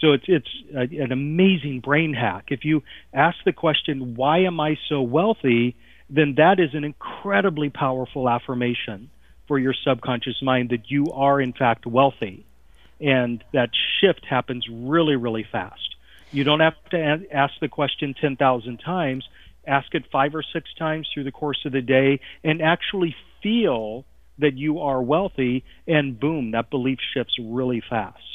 [0.01, 2.45] So it's it's a, an amazing brain hack.
[2.49, 5.75] If you ask the question, "Why am I so wealthy?"
[6.11, 9.11] then that is an incredibly powerful affirmation
[9.47, 12.45] for your subconscious mind that you are in fact wealthy,
[12.99, 13.69] and that
[13.99, 15.95] shift happens really really fast.
[16.31, 19.27] You don't have to ask the question ten thousand times
[19.69, 24.05] ask it five or six times through the course of the day and actually feel
[24.37, 28.29] that you are wealthy and boom that belief shifts really fast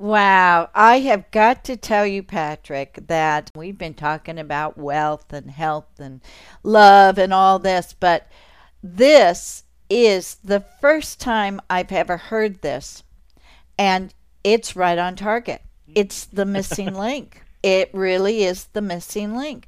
[0.00, 0.70] Wow.
[0.74, 6.00] I have got to tell you, Patrick, that we've been talking about wealth and health
[6.00, 6.22] and
[6.62, 8.26] love and all this, but
[8.82, 13.02] this is the first time I've ever heard this.
[13.78, 15.60] And it's right on target.
[15.94, 17.42] It's the missing link.
[17.62, 19.66] It really is the missing link.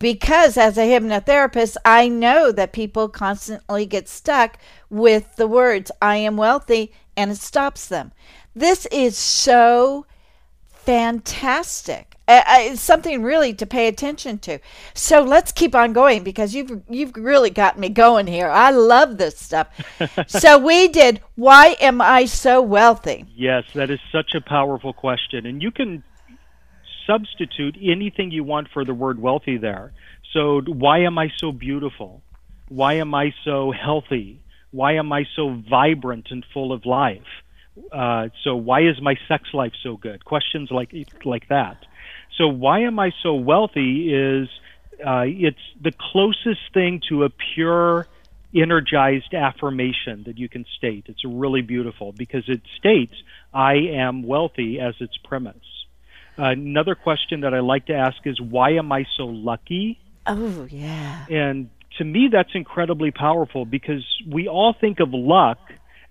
[0.00, 4.56] Because as a hypnotherapist, I know that people constantly get stuck
[4.88, 8.12] with the words, I am wealthy, and it stops them.
[8.54, 10.06] This is so
[10.68, 12.16] fantastic.
[12.26, 14.58] It's something really to pay attention to.
[14.94, 18.48] So let's keep on going because you've you've really got me going here.
[18.48, 19.68] I love this stuff.
[20.28, 21.20] so we did.
[21.34, 23.26] Why am I so wealthy?
[23.34, 26.02] yes that is such a powerful question and you can
[27.10, 29.92] substitute anything you want for the word wealthy there.
[30.32, 32.22] So why am i so beautiful?
[32.68, 34.40] Why am i so healthy?
[34.70, 37.30] Why am i so vibrant and full of life?
[37.92, 40.24] Uh, so why is my sex life so good?
[40.24, 40.94] Questions like
[41.24, 41.78] like that.
[42.38, 44.48] So why am i so wealthy is
[45.04, 48.06] uh, it's the closest thing to a pure
[48.54, 51.04] energized affirmation that you can state.
[51.08, 53.14] It's really beautiful because it states
[53.52, 55.79] i am wealthy as its premise
[56.36, 61.24] another question that i like to ask is why am i so lucky Oh yeah.
[61.28, 65.58] and to me, that's incredibly powerful because we all think of luck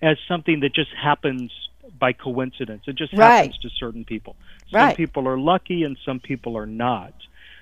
[0.02, 1.52] as something that just happens
[1.98, 2.84] by coincidence.
[2.88, 3.38] It just Right.
[3.38, 4.36] happens to certain people.
[4.70, 4.98] Some Right.
[4.98, 7.14] people are lucky and some people are not.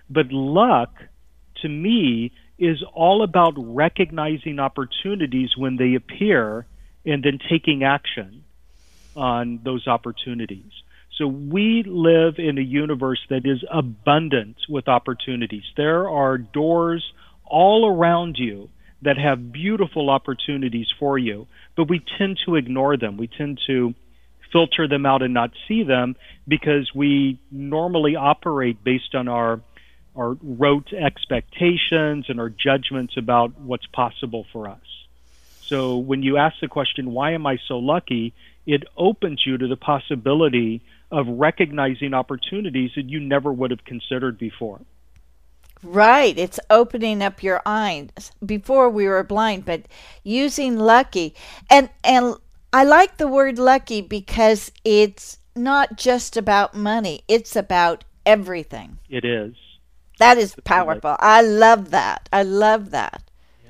[0.09, 1.03] But luck,
[1.61, 6.65] to me, is all about recognizing opportunities when they appear
[7.05, 8.43] and then taking action
[9.15, 10.71] on those opportunities.
[11.17, 15.63] So we live in a universe that is abundant with opportunities.
[15.75, 17.11] There are doors
[17.43, 18.69] all around you
[19.01, 23.17] that have beautiful opportunities for you, but we tend to ignore them.
[23.17, 23.95] We tend to
[24.51, 26.15] filter them out and not see them
[26.47, 29.61] because we normally operate based on our
[30.15, 35.05] our rote expectations and our judgments about what's possible for us.
[35.67, 38.33] So when you ask the question, why am I so lucky?
[38.65, 44.37] It opens you to the possibility of recognizing opportunities that you never would have considered
[44.37, 44.81] before.
[45.83, 46.37] Right.
[46.37, 48.31] It's opening up your eyes.
[48.45, 49.83] Before we were blind, but
[50.23, 51.35] using lucky.
[51.69, 52.35] And and
[52.73, 57.21] I like the word lucky because it's not just about money.
[57.27, 58.99] It's about everything.
[59.09, 59.55] It is.
[60.19, 61.15] That is powerful.
[61.19, 62.27] I love that.
[62.33, 63.26] I love that.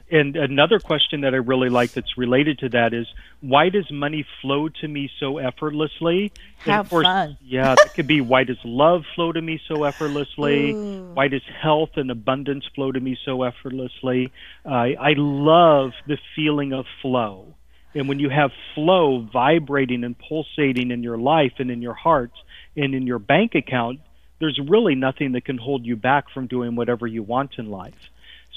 [0.10, 3.08] And another question that I really like that's related to that is
[3.42, 6.32] why does money flow to me so effortlessly?
[6.66, 7.38] Of course, fun.
[7.42, 10.72] yeah, that could be why does love flow to me so effortlessly?
[10.72, 11.12] Ooh.
[11.14, 14.32] Why does health and abundance flow to me so effortlessly?
[14.66, 17.56] Uh, I love the feeling of flow.
[17.94, 22.32] And when you have flow vibrating and pulsating in your life and in your heart
[22.78, 24.00] and in your bank account,
[24.40, 28.10] there's really nothing that can hold you back from doing whatever you want in life.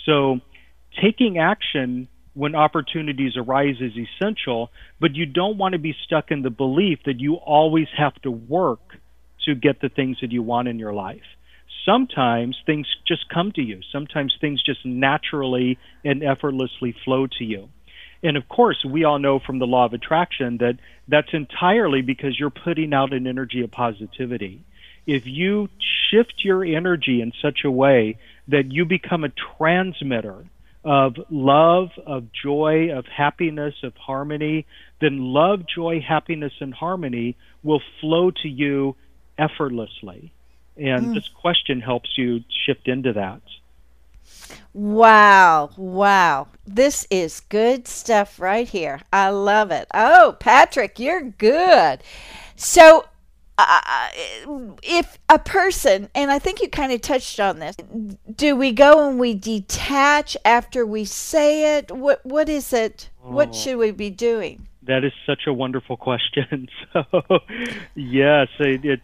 [0.04, 0.40] So,
[1.00, 4.70] taking action when opportunities arise is essential,
[5.00, 8.30] but you don't want to be stuck in the belief that you always have to
[8.30, 8.80] work
[9.44, 11.22] to get the things that you want in your life.
[11.84, 13.80] Sometimes things just come to you.
[13.90, 17.68] Sometimes things just naturally and effortlessly flow to you.
[18.22, 20.78] And of course, we all know from the law of attraction that
[21.08, 24.62] that's entirely because you're putting out an energy of positivity.
[25.06, 25.68] If you
[26.10, 28.18] shift your energy in such a way
[28.48, 30.44] that you become a transmitter
[30.84, 34.66] of love, of joy, of happiness, of harmony,
[35.00, 38.96] then love, joy, happiness, and harmony will flow to you
[39.38, 40.32] effortlessly.
[40.76, 41.14] And mm.
[41.14, 43.42] this question helps you shift into that.
[44.72, 46.48] Wow, wow.
[46.66, 49.00] This is good stuff right here.
[49.12, 49.88] I love it.
[49.92, 52.02] Oh, Patrick, you're good.
[52.56, 53.06] So,
[53.68, 57.76] uh, if a person, and I think you kind of touched on this,
[58.34, 61.90] do we go and we detach after we say it?
[61.90, 63.10] What What is it?
[63.24, 64.66] Oh, what should we be doing?
[64.82, 66.68] That is such a wonderful question.
[66.92, 67.04] So,
[67.94, 69.02] yes, it, it's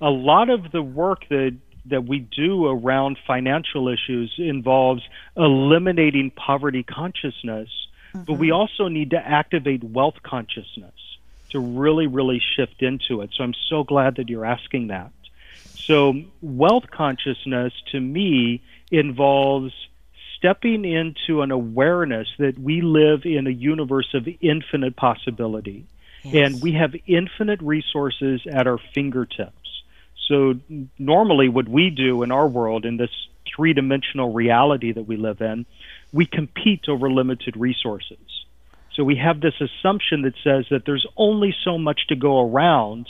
[0.00, 1.56] a lot of the work that
[1.86, 5.02] that we do around financial issues involves
[5.36, 7.68] eliminating poverty consciousness,
[8.12, 8.24] mm-hmm.
[8.24, 8.56] but we mm-hmm.
[8.56, 10.92] also need to activate wealth consciousness
[11.50, 13.30] to really, really shift into it.
[13.32, 15.10] So I'm so glad that you're asking that.
[15.88, 19.72] So, wealth consciousness to me involves
[20.36, 25.86] stepping into an awareness that we live in a universe of infinite possibility.
[26.24, 26.52] Yes.
[26.52, 29.82] And we have infinite resources at our fingertips.
[30.26, 30.56] So,
[30.98, 35.40] normally, what we do in our world, in this three dimensional reality that we live
[35.40, 35.64] in,
[36.12, 38.18] we compete over limited resources.
[38.98, 43.06] So we have this assumption that says that there's only so much to go around,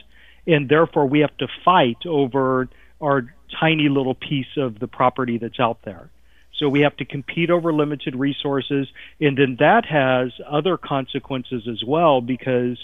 [0.46, 2.68] and therefore we have to fight over
[3.00, 6.10] our tiny little piece of the property that's out there.
[6.58, 8.86] So we have to compete over limited resources,
[9.18, 12.76] and then that has other consequences as well because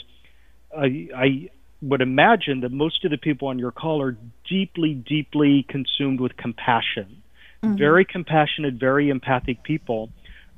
[0.74, 1.50] I, I
[1.82, 4.16] would imagine that most of the people on your call are
[4.48, 7.22] deeply, deeply consumed with compassion.
[7.62, 7.76] Mm-hmm.
[7.76, 10.08] Very compassionate, very empathic people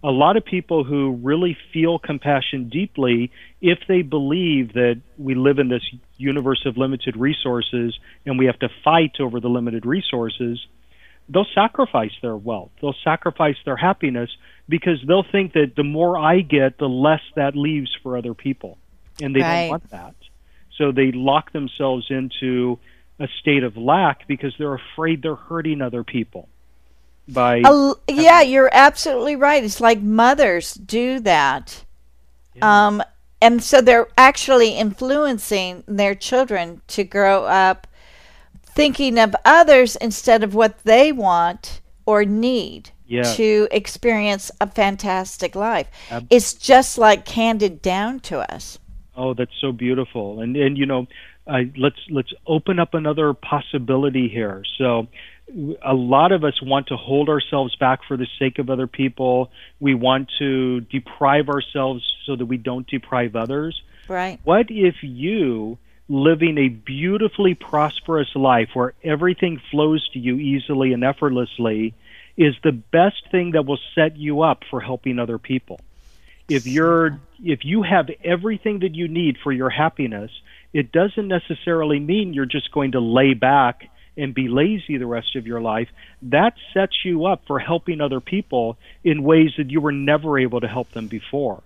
[0.02, 3.30] a lot of people who really feel compassion deeply,
[3.60, 5.82] if they believe that we live in this
[6.16, 10.64] universe of limited resources and we have to fight over the limited resources,
[11.28, 12.70] they'll sacrifice their wealth.
[12.80, 14.30] They'll sacrifice their happiness
[14.68, 18.78] because they'll think that the more I get, the less that leaves for other people.
[19.20, 19.62] And they right.
[19.62, 20.14] don't want that.
[20.76, 22.78] So they lock themselves into
[23.18, 26.48] a state of lack because they're afraid they're hurting other people
[27.28, 27.62] by
[28.08, 29.64] yeah you're absolutely right.
[29.64, 31.84] It's like mothers do that.
[32.54, 32.86] Yeah.
[32.86, 33.02] um
[33.40, 37.86] and so they're actually influencing their children to grow up
[38.64, 43.22] thinking of others instead of what they want or need yeah.
[43.22, 45.88] to experience a fantastic life.
[46.10, 48.78] Ab- it's just like handed down to us.
[49.16, 50.40] Oh that's so beautiful.
[50.40, 51.06] And and you know
[51.46, 55.08] uh, let's let's open up another possibility here so
[55.82, 59.50] a lot of us want to hold ourselves back for the sake of other people.
[59.78, 63.80] We want to deprive ourselves so that we don't deprive others.
[64.08, 64.40] Right.
[64.42, 65.78] What if you
[66.08, 71.94] living a beautifully prosperous life where everything flows to you easily and effortlessly
[72.36, 75.80] is the best thing that will set you up for helping other people.
[76.48, 80.30] If you're if you have everything that you need for your happiness,
[80.72, 85.36] it doesn't necessarily mean you're just going to lay back and be lazy the rest
[85.36, 85.88] of your life,
[86.22, 90.60] that sets you up for helping other people in ways that you were never able
[90.60, 91.62] to help them before.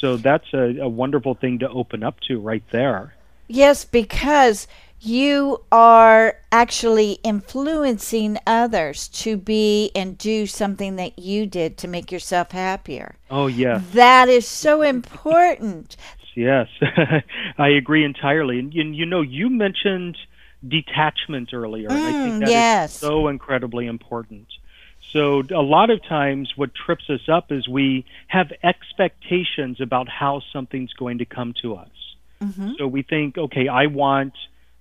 [0.00, 3.14] So that's a, a wonderful thing to open up to right there.
[3.46, 4.66] Yes, because
[5.00, 12.10] you are actually influencing others to be and do something that you did to make
[12.10, 13.14] yourself happier.
[13.30, 13.82] Oh, yeah.
[13.92, 15.96] That is so important.
[16.34, 16.68] Yes,
[17.58, 18.58] I agree entirely.
[18.58, 20.16] And, and you know, you mentioned
[20.66, 21.88] detachment earlier.
[21.88, 22.94] Mm, and I think mm, that yes.
[22.94, 24.48] is so incredibly important.
[25.12, 30.42] So a lot of times what trips us up is we have expectations about how
[30.52, 31.90] something's going to come to us.
[32.42, 32.72] Mm-hmm.
[32.78, 34.34] So we think, okay, I want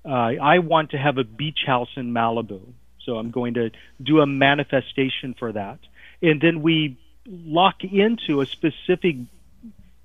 [0.05, 2.61] uh, I want to have a beach house in Malibu.
[3.05, 5.79] So I'm going to do a manifestation for that.
[6.21, 9.17] And then we lock into a specific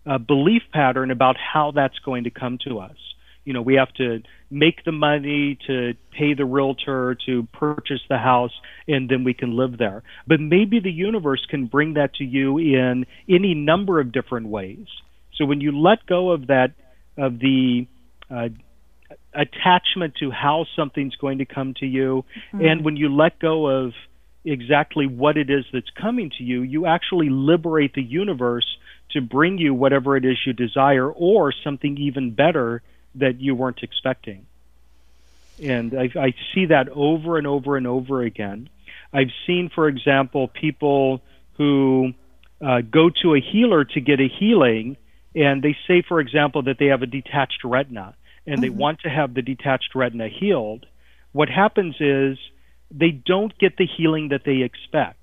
[0.09, 2.97] uh, belief pattern about how that's going to come to us.
[3.45, 8.19] You know we have to make the money to pay the realtor to purchase the
[8.19, 8.53] house
[8.87, 10.03] and then we can live there.
[10.27, 14.87] But maybe the universe can bring that to you in any number of different ways.
[15.37, 16.73] So when you let go of that,
[17.17, 17.87] of the
[18.31, 18.49] uh,
[19.33, 22.65] attachment to how something's going to come to you, mm-hmm.
[22.65, 23.93] and when you let go of
[24.45, 28.67] exactly what it is that's coming to you, you actually liberate the universe
[29.11, 32.83] to bring you whatever it is you desire or something even better
[33.15, 34.47] that you weren't expecting.
[35.63, 38.69] And I, I see that over and over and over again.
[39.13, 41.23] I've seen, for example, people
[41.57, 42.13] who
[42.61, 44.97] uh, go to a healer to get a healing,
[45.35, 48.15] and they say, for example, that they have a detached retina
[48.47, 48.63] and mm-hmm.
[48.63, 50.87] they want to have the detached retina healed.
[51.33, 52.39] What happens is
[52.91, 55.19] they don't get the healing that they expect.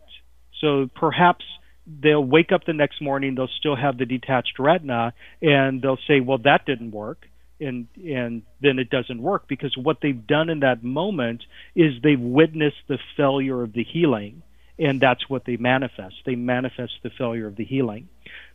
[0.61, 1.43] So perhaps
[1.87, 6.19] they'll wake up the next morning, they'll still have the detached retina, and they'll say,
[6.19, 7.27] "Well, that didn't work."
[7.59, 11.43] And and then it doesn't work because what they've done in that moment
[11.75, 14.41] is they've witnessed the failure of the healing,
[14.77, 16.15] and that's what they manifest.
[16.25, 18.09] They manifest the failure of the healing.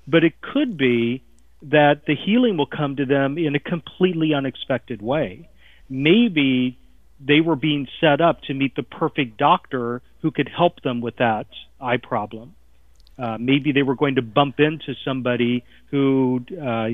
[0.06, 1.22] But it could be
[1.62, 5.48] that the healing will come to them in a completely unexpected way.
[5.88, 6.78] Maybe
[7.20, 11.16] they were being set up to meet the perfect doctor who could help them with
[11.16, 11.46] that
[11.80, 12.54] eye problem.
[13.20, 16.88] Uh, maybe they were going to bump into somebody who uh,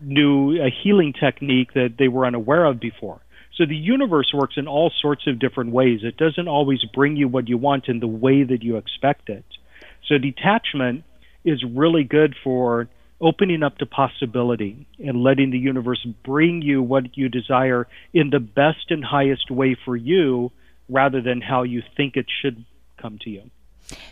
[0.00, 3.20] knew a healing technique that they were unaware of before.
[3.56, 6.00] So the universe works in all sorts of different ways.
[6.02, 9.44] It doesn't always bring you what you want in the way that you expect it.
[10.08, 11.04] So detachment
[11.44, 12.88] is really good for
[13.20, 18.40] opening up to possibility and letting the universe bring you what you desire in the
[18.40, 20.52] best and highest way for you
[20.88, 22.64] rather than how you think it should
[23.00, 23.50] come to you.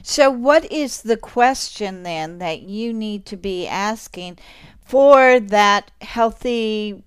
[0.02, 4.38] So, what is the question then that you need to be asking
[4.84, 7.02] for that healthy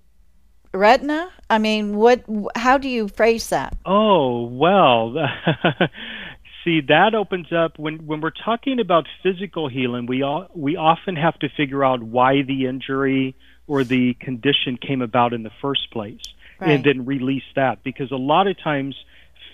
[0.72, 1.30] retina?
[1.48, 2.24] I mean, what?
[2.56, 3.76] How do you phrase that?
[3.86, 5.14] Oh well,
[6.64, 11.16] see that opens up when when we're talking about physical healing we all, we often
[11.16, 13.34] have to figure out why the injury
[13.66, 16.20] or the condition came about in the first place
[16.60, 16.70] right.
[16.70, 18.96] and then release that because a lot of times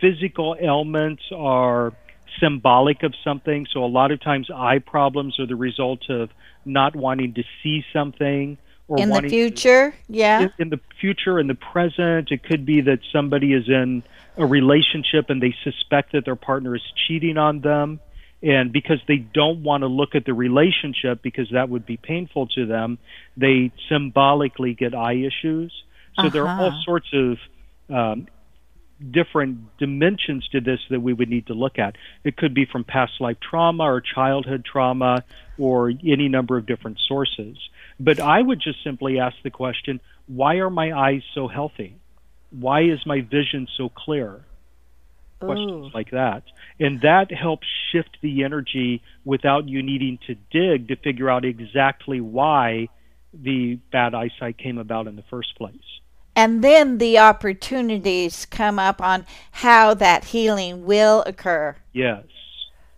[0.01, 1.93] physical ailments are
[2.41, 3.67] symbolic of something.
[3.73, 6.31] So a lot of times eye problems are the result of
[6.65, 10.41] not wanting to see something or in the future to, yeah.
[10.41, 12.31] In, in the future in the present.
[12.31, 14.03] It could be that somebody is in
[14.37, 18.01] a relationship and they suspect that their partner is cheating on them.
[18.43, 22.49] And because they don't want to look at the relationship because that would be painful
[22.49, 22.99] to them
[23.37, 25.73] they symbolically get eye issues.
[26.17, 26.29] So uh-huh.
[26.31, 26.83] there are all uh-huh.
[26.85, 27.39] sorts of
[27.89, 28.27] um,
[29.11, 32.85] different dimensions to this that we would need to look at it could be from
[32.85, 35.25] past life trauma or childhood trauma
[35.59, 37.57] or any number of different sources
[38.01, 41.99] but i would just simply ask the question why are my eyes so healthy
[42.59, 44.45] why is my vision so clear?
[45.41, 45.91] Questions Ooh.
[45.93, 46.45] like that.
[46.79, 52.21] And that helps shift the energy without you needing to dig to figure out exactly
[52.21, 52.89] why
[53.33, 55.75] the bad eyesight came about in the first place.
[56.37, 61.77] And then the opportunities come up on how that healing will occur.
[61.93, 62.25] Yes.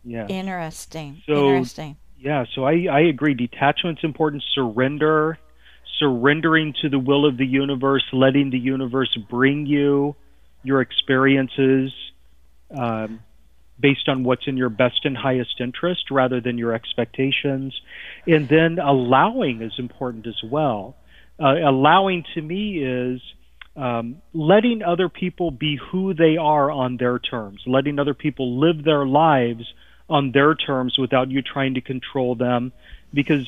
[0.05, 0.27] Yeah.
[0.29, 1.23] Interesting.
[1.27, 1.97] So, Interesting.
[2.19, 3.35] Yeah, so I, I agree.
[3.35, 4.43] Detachment's important.
[4.55, 5.39] Surrender
[5.99, 10.15] surrendering to the will of the universe, letting the universe bring you
[10.63, 11.93] your experiences
[12.71, 13.21] um,
[13.79, 17.79] based on what's in your best and highest interest rather than your expectations.
[18.27, 20.97] And then allowing is important as well.
[21.39, 23.21] Uh, allowing to me is
[23.77, 28.85] um, letting other people be who they are on their terms, letting other people live
[28.85, 29.73] their lives
[30.09, 32.73] on their terms without you trying to control them.
[33.13, 33.47] Because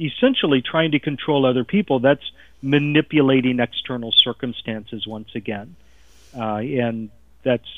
[0.00, 2.00] essentially trying to control other people.
[2.00, 2.32] That's
[2.62, 5.76] manipulating external circumstances once again.
[6.36, 7.10] Uh, and
[7.42, 7.68] that's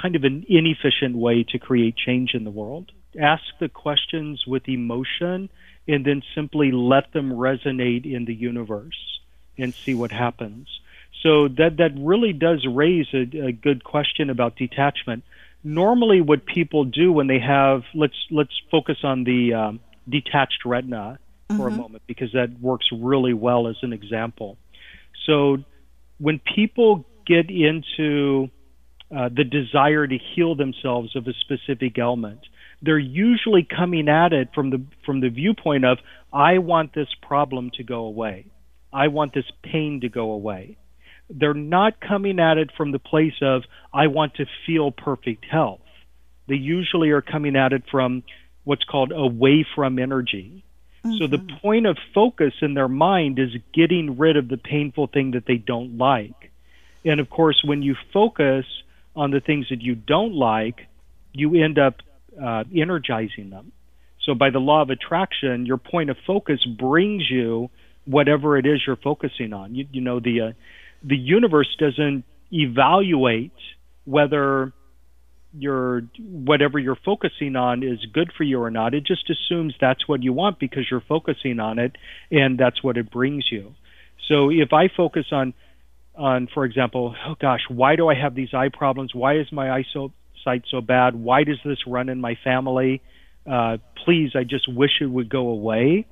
[0.00, 2.92] kind of an inefficient way to create change in the world.
[3.20, 5.50] Ask the questions with emotion
[5.88, 9.20] and then simply let them resonate in the universe
[9.56, 10.68] and see what happens.
[11.22, 15.24] So that that really does raise a, a good question about detachment.
[15.64, 21.18] Normally, what people do when they have let's let's focus on the um, detached retina
[21.48, 21.66] for mm-hmm.
[21.66, 24.58] a moment because that works really well as an example.
[25.26, 25.58] So
[26.18, 28.48] when people get into
[29.14, 32.40] uh, the desire to heal themselves of a specific ailment,
[32.82, 35.98] they're usually coming at it from the from the viewpoint of
[36.32, 38.46] I want this problem to go away.
[38.92, 40.76] I want this pain to go away.
[41.30, 45.80] They're not coming at it from the place of I want to feel perfect health.
[46.46, 48.22] They usually are coming at it from
[48.64, 50.64] what's called away from energy.
[51.04, 51.56] So the mm-hmm.
[51.58, 55.56] point of focus in their mind is getting rid of the painful thing that they
[55.56, 56.50] don't like.
[57.04, 58.66] And of course, when you focus
[59.16, 60.86] on the things that you don't like,
[61.32, 62.02] you end up
[62.42, 63.72] uh, energizing them.
[64.24, 67.70] So by the law of attraction, your point of focus brings you
[68.04, 69.74] whatever it is you're focusing on.
[69.74, 70.52] You, you know, the uh,
[71.02, 73.52] the universe doesn't evaluate
[74.04, 74.72] whether
[75.52, 78.94] your whatever you're focusing on is good for you or not.
[78.94, 81.96] It just assumes that's what you want because you're focusing on it,
[82.30, 83.74] and that's what it brings you.
[84.28, 85.54] So if I focus on
[86.14, 89.14] on, for example, oh gosh, why do I have these eye problems?
[89.14, 90.12] Why is my eye so
[90.80, 91.14] bad?
[91.14, 93.02] Why does this run in my family?
[93.46, 96.06] Uh, please, I just wish it would go away.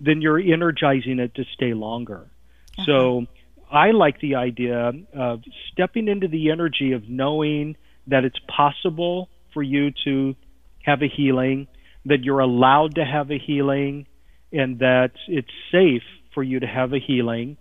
[0.00, 2.30] Then you're energizing it to stay longer.
[2.78, 2.84] Uh-huh.
[2.86, 3.26] So
[3.70, 7.76] I like the idea of stepping into the energy of knowing
[8.06, 10.34] that it's possible for you to
[10.82, 11.68] have a healing,
[12.04, 14.06] that you're allowed to have a healing,
[14.52, 16.02] and that it's safe
[16.34, 17.56] for you to have a healing,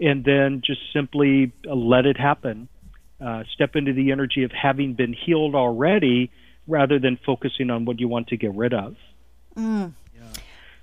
[0.00, 2.68] and then just simply let it happen.
[3.24, 6.30] Uh, step into the energy of having been healed already
[6.66, 8.96] rather than focusing on what you want to get rid of.
[9.56, 9.92] Mm.
[10.14, 10.22] Yeah.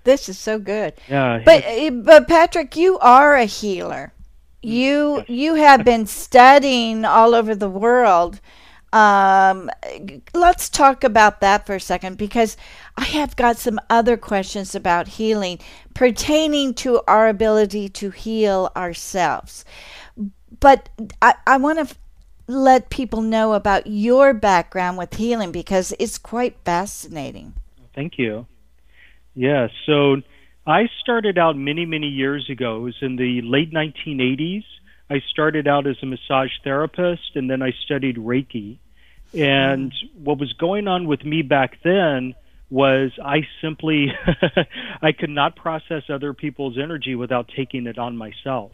[0.03, 0.93] This is so good.
[1.09, 1.41] Yeah.
[1.43, 4.13] But eh, but Patrick, you are a healer.
[4.63, 5.29] Mm, you yes.
[5.29, 8.39] you have been studying all over the world
[8.91, 9.69] um,
[10.33, 12.57] let's talk about that for a second because
[12.97, 15.59] I have got some other questions about healing
[15.93, 19.63] pertaining to our ability to heal ourselves.
[20.59, 20.89] But
[21.21, 21.95] I, I want to
[22.49, 27.53] let people know about your background with healing because it's quite fascinating.
[27.95, 28.47] Thank you.
[29.35, 30.17] Yeah, so
[30.65, 32.77] I started out many, many years ago.
[32.77, 34.63] It was in the late 1980s
[35.09, 38.77] I started out as a massage therapist and then I studied Reiki.
[39.33, 42.35] And what was going on with me back then
[42.69, 44.13] was I simply
[45.01, 48.71] I could not process other people's energy without taking it on myself.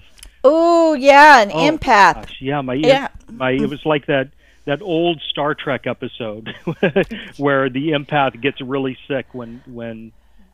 [0.47, 2.13] Oh yeah, an oh, empath.
[2.13, 3.07] Gosh, yeah, my yeah.
[3.31, 4.29] my it was like that
[4.65, 6.53] that old Star Trek episode
[7.37, 10.11] where the empath gets really sick when when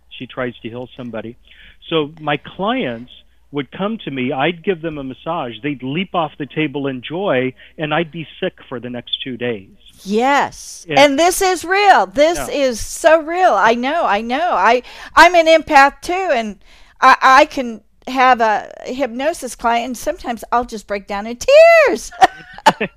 [0.10, 1.36] she tries to heal somebody.
[1.90, 3.12] So my clients
[3.52, 7.02] would come to me, I'd give them a massage, they'd leap off the table in
[7.02, 9.76] joy, and I'd be sick for the next two days.
[10.04, 10.86] Yes.
[10.88, 11.02] Yeah.
[11.02, 12.06] And this is real.
[12.06, 12.48] This yeah.
[12.48, 13.54] is so real.
[13.54, 14.52] I know, I know.
[14.54, 14.84] I
[15.18, 16.64] I'm an empath too and
[17.02, 22.12] I, I can have a hypnosis client and sometimes I'll just break down in tears.
[22.80, 22.90] it,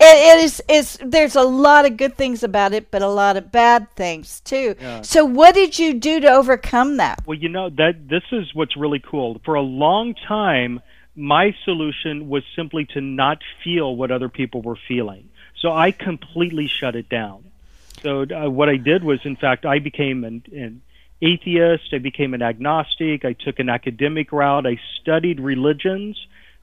[0.00, 3.50] it is is there's a lot of good things about it, but a lot of
[3.50, 4.74] bad things too.
[4.80, 5.02] Yeah.
[5.02, 7.22] So what did you do to overcome that?
[7.26, 9.40] Well, you know that this is what's really cool.
[9.44, 10.80] For a long time,
[11.16, 15.28] my solution was simply to not feel what other people were feeling.
[15.58, 17.44] So I completely shut it down.
[18.02, 20.82] So uh, what I did was, in fact, I became an, an
[21.22, 21.92] atheist.
[21.92, 23.24] I became an agnostic.
[23.24, 24.66] I took an academic route.
[24.66, 26.16] I studied religions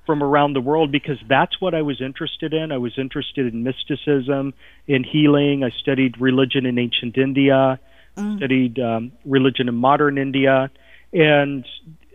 [0.06, 2.72] from around the world because that's what I was interested in.
[2.72, 4.54] I was interested in mysticism,
[4.88, 5.64] in healing.
[5.64, 7.80] I studied religion in ancient India,
[8.18, 8.38] mm.
[8.38, 10.72] studied um, religion in modern India,
[11.14, 11.66] and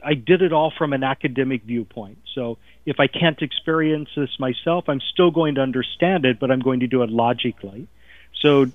[0.05, 2.19] I did it all from an academic viewpoint.
[2.35, 6.61] So if I can't experience this myself, I'm still going to understand it, but I'm
[6.61, 7.89] going to do it logically.
[8.43, 8.67] So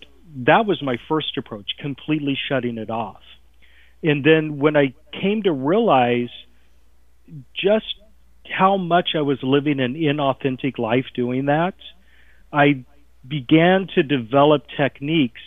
[0.45, 3.21] that was my first approach, completely shutting it off.
[4.03, 6.29] And then when I came to realize
[7.53, 7.85] just
[8.49, 11.75] how much I was living an inauthentic life doing that,
[12.51, 12.85] I
[13.27, 15.41] began to develop techniques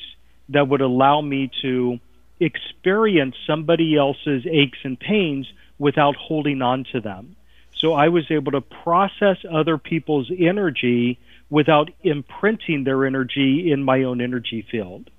[0.51, 1.99] that would allow me to
[2.39, 7.37] experience somebody else's aches and pains without holding on to them.
[7.77, 11.19] So I was able to process other people's energy
[11.51, 15.11] without imprinting their energy in my own energy field.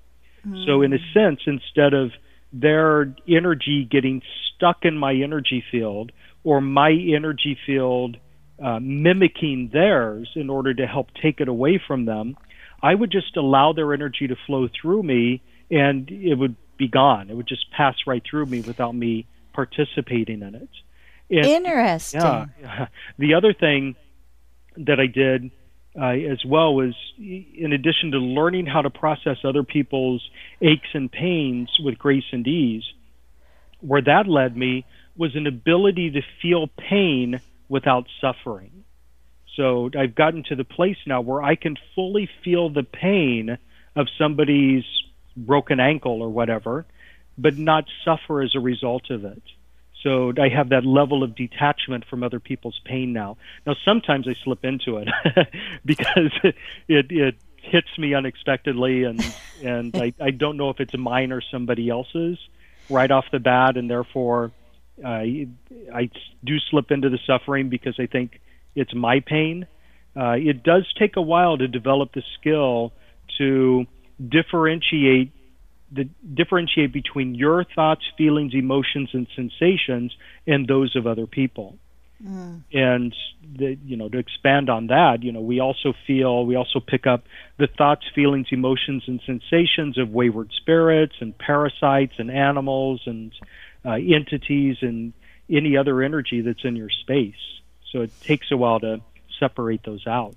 [0.46, 0.64] Mm.
[0.66, 2.10] So, in a sense, instead of
[2.54, 4.22] their energy getting
[4.54, 6.12] stuck in my energy field,
[6.44, 8.16] or my energy field
[8.62, 12.36] uh, mimicking theirs in order to help take it away from them,
[12.82, 17.30] I would just allow their energy to flow through me and it would be gone.
[17.30, 20.68] It would just pass right through me without me participating in it.
[21.30, 22.20] And, Interesting.
[22.20, 22.86] Yeah.
[23.18, 23.96] The other thing
[24.76, 25.50] that I did
[25.96, 30.28] uh, as well was, in addition to learning how to process other people's
[30.60, 32.84] aches and pains with grace and ease,
[33.80, 34.84] where that led me
[35.16, 38.84] was an ability to feel pain without suffering.
[39.56, 43.56] So I've gotten to the place now where I can fully feel the pain
[43.94, 44.84] of somebody's
[45.36, 46.86] broken ankle or whatever,
[47.38, 49.42] but not suffer as a result of it.
[50.04, 53.38] So I have that level of detachment from other people's pain now.
[53.66, 55.08] Now sometimes I slip into it
[55.84, 56.54] because it,
[56.86, 59.34] it, it hits me unexpectedly and
[59.64, 62.38] and I, I don't know if it's mine or somebody else's
[62.90, 64.52] right off the bat and therefore
[65.04, 65.48] I
[65.92, 66.10] I
[66.44, 68.40] do slip into the suffering because I think
[68.74, 69.66] it's my pain.
[70.14, 72.92] Uh, it does take a while to develop the skill
[73.38, 73.86] to
[74.28, 75.32] differentiate
[75.94, 80.14] the differentiate between your thoughts, feelings, emotions, and sensations
[80.46, 81.78] and those of other people.
[82.22, 82.62] Mm.
[82.72, 83.14] And
[83.56, 87.06] the, you know, to expand on that, you know, we also feel, we also pick
[87.06, 87.24] up
[87.58, 93.32] the thoughts, feelings, emotions, and sensations of wayward spirits and parasites and animals and
[93.84, 95.12] uh, entities and
[95.50, 97.34] any other energy that's in your space.
[97.92, 99.00] So it takes a while to
[99.38, 100.36] separate those out.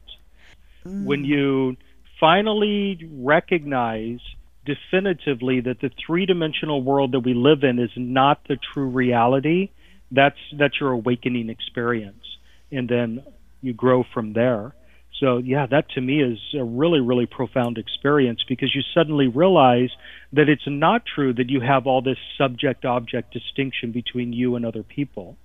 [0.86, 1.06] Mm.
[1.06, 1.78] When you
[2.20, 4.20] finally recognize
[4.68, 9.70] definitively that the three-dimensional world that we live in is not the true reality,
[10.12, 12.26] that's that's your awakening experience,
[12.72, 13.24] and then
[13.62, 14.74] you grow from there.
[15.20, 19.90] So yeah, that to me is a really really profound experience because you suddenly realize
[20.34, 24.66] that it's not true that you have all this subject object distinction between you and
[24.66, 25.38] other people.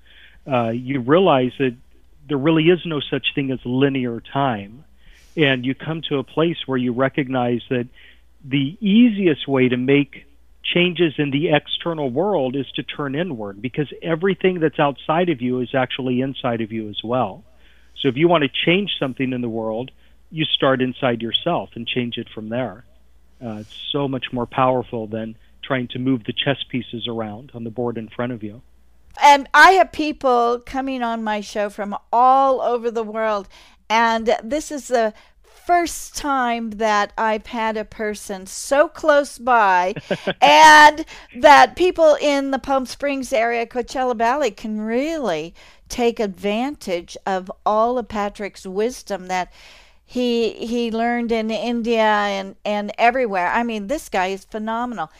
[0.46, 1.74] Uh, you realize that
[2.28, 4.84] there really is no such thing as linear time,
[5.36, 7.86] and you come to a place where you recognize that
[8.44, 10.26] the easiest way to make
[10.62, 15.60] changes in the external world is to turn inward because everything that's outside of you
[15.60, 17.44] is actually inside of you as well.
[18.00, 19.90] So if you want to change something in the world,
[20.30, 22.84] you start inside yourself and change it from there.
[23.44, 27.64] Uh, it's so much more powerful than trying to move the chess pieces around on
[27.64, 28.62] the board in front of you.
[29.22, 33.48] And I have people coming on my show from all over the world.
[33.90, 35.12] And this is the
[35.52, 39.94] first time that I've had a person so close by
[40.40, 41.04] and
[41.38, 45.54] that people in the Palm Springs area, Coachella Valley, can really
[45.88, 49.52] take advantage of all of Patrick's wisdom that
[50.04, 53.48] he he learned in India and, and everywhere.
[53.48, 55.10] I mean, this guy is phenomenal.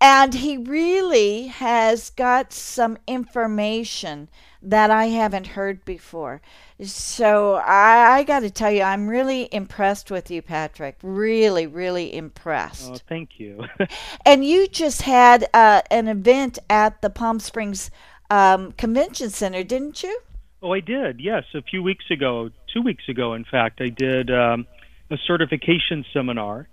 [0.00, 4.28] And he really has got some information
[4.62, 6.40] that I haven't heard before.
[6.82, 10.96] So I, I got to tell you, I'm really impressed with you, Patrick.
[11.02, 12.90] Really, really impressed.
[12.90, 13.64] Oh, thank you.
[14.26, 17.90] and you just had uh, an event at the Palm Springs
[18.30, 20.20] um, Convention Center, didn't you?
[20.62, 21.20] Oh, I did.
[21.20, 24.66] Yes, a few weeks ago, two weeks ago, in fact, I did um,
[25.10, 26.68] a certification seminar.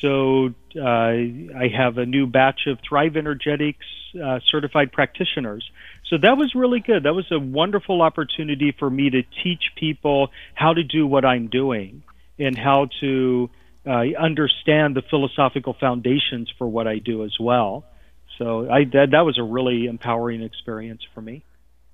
[0.00, 5.70] So uh, I have a new batch of Thrive Energetics uh, certified practitioners
[6.10, 7.04] so that was really good.
[7.04, 11.46] That was a wonderful opportunity for me to teach people how to do what I'm
[11.46, 12.02] doing
[12.36, 13.48] and how to
[13.86, 17.84] uh, understand the philosophical foundations for what I do as well.
[18.38, 21.44] So I that, that was a really empowering experience for me.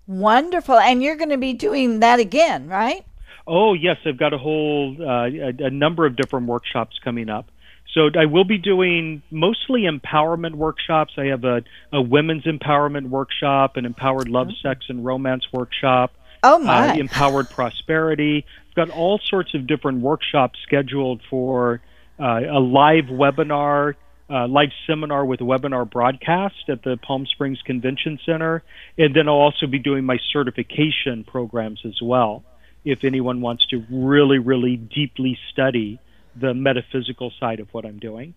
[0.06, 3.04] Wonderful, and you're going to be doing that again, right?
[3.46, 7.50] Oh yes, I've got a whole uh, a, a number of different workshops coming up.
[7.96, 11.14] So I will be doing mostly empowerment workshops.
[11.16, 11.62] I have a,
[11.94, 14.68] a women's empowerment workshop, an empowered love, mm-hmm.
[14.68, 16.12] sex, and romance workshop.
[16.42, 16.90] Oh my!
[16.90, 18.44] Uh, empowered prosperity.
[18.68, 21.80] I've got all sorts of different workshops scheduled for
[22.20, 23.94] uh, a live webinar,
[24.28, 28.62] uh, live seminar with webinar broadcast at the Palm Springs Convention Center,
[28.98, 32.44] and then I'll also be doing my certification programs as well.
[32.84, 35.98] If anyone wants to really, really deeply study
[36.38, 38.34] the metaphysical side of what I'm doing.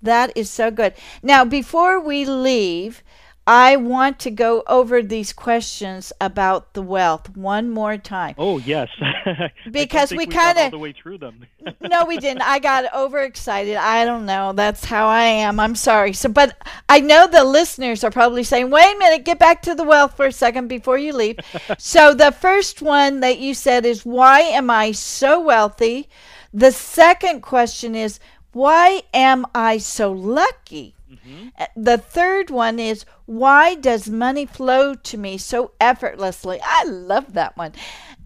[0.01, 0.95] That is so good.
[1.21, 3.03] Now, before we leave,
[3.45, 8.35] I want to go over these questions about the wealth one more time.
[8.37, 8.87] Oh yes,
[9.71, 11.45] because we, we kind of the way through them.
[11.81, 12.41] no, we didn't.
[12.41, 13.75] I got overexcited.
[13.75, 14.53] I don't know.
[14.53, 15.59] That's how I am.
[15.59, 16.13] I'm sorry.
[16.13, 16.55] So, but
[16.87, 20.15] I know the listeners are probably saying, "Wait a minute, get back to the wealth
[20.15, 21.37] for a second before you leave."
[21.77, 26.07] so, the first one that you said is, "Why am I so wealthy?"
[26.53, 28.21] The second question is,
[28.53, 31.47] "Why am I so lucky?" Mm-hmm.
[31.57, 36.59] Uh, the third one is why does money flow to me so effortlessly?
[36.63, 37.73] I love that one.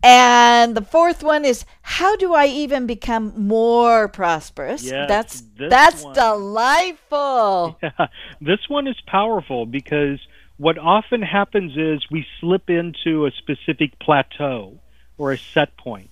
[0.04, 4.84] And the fourth one is how do I even become more prosperous?
[4.84, 6.14] Yes, that's that's one.
[6.14, 7.78] delightful.
[7.84, 8.08] Yeah,
[8.42, 10.20] this one is powerful because
[10.58, 14.80] what often happens is we slip into a specific plateau
[15.18, 16.10] or a set point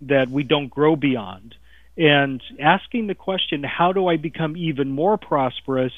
[0.00, 1.54] that we don't grow beyond
[1.96, 5.92] and asking the question, how do I become even more prosperous,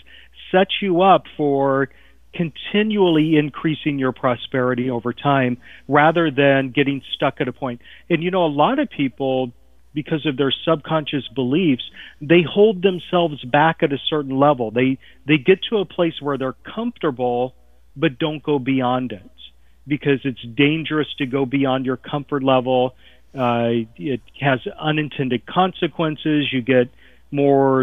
[0.52, 1.88] sets you up for
[2.34, 7.80] continually increasing your prosperity over time rather than getting stuck at a point.
[8.10, 9.52] And you know, a lot of people,
[9.94, 11.82] because of their subconscious beliefs,
[12.20, 14.70] they hold themselves back at a certain level.
[14.70, 17.54] They they get to a place where they're comfortable
[17.96, 19.30] but don't go beyond it
[19.86, 22.94] because it's dangerous to go beyond your comfort level
[23.38, 26.52] uh, it has unintended consequences.
[26.52, 26.88] You get
[27.30, 27.82] more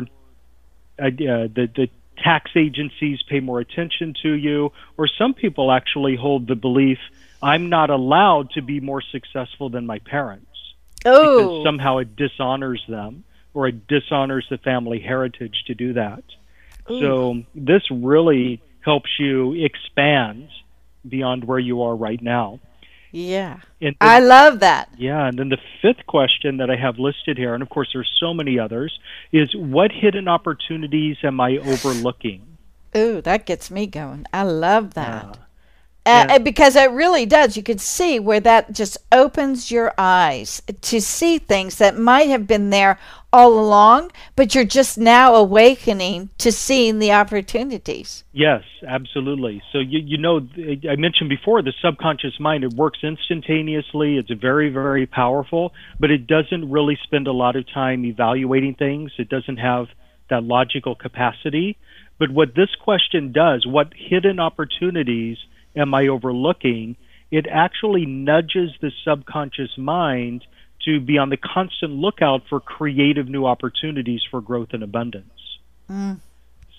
[0.99, 6.47] uh, the the tax agencies pay more attention to you, or some people actually hold
[6.47, 6.99] the belief
[7.45, 10.73] I'm not allowed to be more successful than my parents
[11.05, 11.37] oh.
[11.37, 16.23] because somehow it dishonors them or it dishonors the family heritage to do that.
[16.89, 16.99] Ooh.
[16.99, 20.49] So this really helps you expand
[21.07, 22.59] beyond where you are right now.
[23.15, 23.61] Yeah.
[23.79, 24.89] And I love that.
[24.97, 28.11] Yeah, and then the fifth question that I have listed here, and of course there's
[28.19, 28.99] so many others,
[29.31, 32.57] is what hidden opportunities am I overlooking?
[32.93, 34.25] Ooh, that gets me going.
[34.33, 35.37] I love that.
[36.05, 36.37] Uh, Yeah.
[36.37, 37.57] because it really does.
[37.57, 42.45] You can see where that just opens your eyes to see things that might have
[42.45, 42.99] been there
[43.33, 48.23] all along, but you're just now awakening to seeing the opportunities.
[48.33, 49.61] Yes, absolutely.
[49.71, 50.47] So you you know
[50.89, 54.17] I mentioned before the subconscious mind it works instantaneously.
[54.17, 59.11] It's very very powerful, but it doesn't really spend a lot of time evaluating things.
[59.17, 59.87] It doesn't have
[60.29, 61.77] that logical capacity.
[62.17, 65.37] But what this question does, what hidden opportunities
[65.75, 66.95] am I overlooking?
[67.31, 70.45] It actually nudges the subconscious mind
[70.85, 75.59] to be on the constant lookout for creative new opportunities for growth and abundance.
[75.89, 76.19] Mm.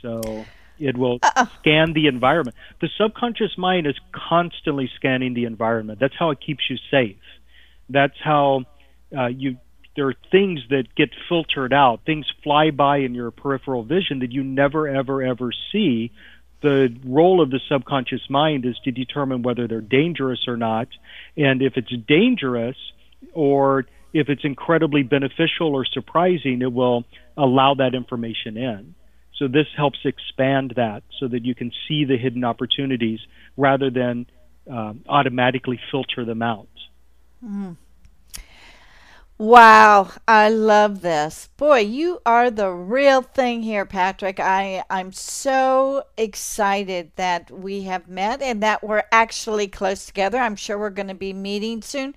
[0.01, 0.44] So
[0.78, 1.18] it will
[1.61, 2.57] scan the environment.
[2.80, 5.99] The subconscious mind is constantly scanning the environment.
[5.99, 7.16] That's how it keeps you safe.
[7.88, 8.64] That's how
[9.16, 9.59] uh, you.
[9.94, 12.01] There are things that get filtered out.
[12.05, 16.12] Things fly by in your peripheral vision that you never, ever, ever see.
[16.62, 20.88] The role of the subconscious mind is to determine whether they're dangerous or not,
[21.36, 22.76] and if it's dangerous
[23.32, 27.04] or if it's incredibly beneficial or surprising, it will
[27.36, 28.94] allow that information in.
[29.38, 33.20] So this helps expand that so that you can see the hidden opportunities
[33.57, 34.26] rather than
[34.70, 36.68] um, automatically filter them out.
[37.44, 37.76] Mm.
[39.39, 41.51] Wow, I love this.
[41.59, 44.41] Boy, you are the real thing here, Patrick.
[44.41, 50.39] I I'm so excited that we have met and that we're actually close together.
[50.39, 52.14] I'm sure we're going to be meeting soon.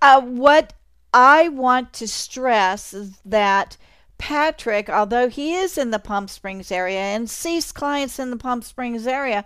[0.00, 0.72] Uh, what
[1.12, 3.76] I want to stress is that
[4.16, 8.62] Patrick, although he is in the Palm Springs area and sees clients in the Palm
[8.62, 9.44] Springs area,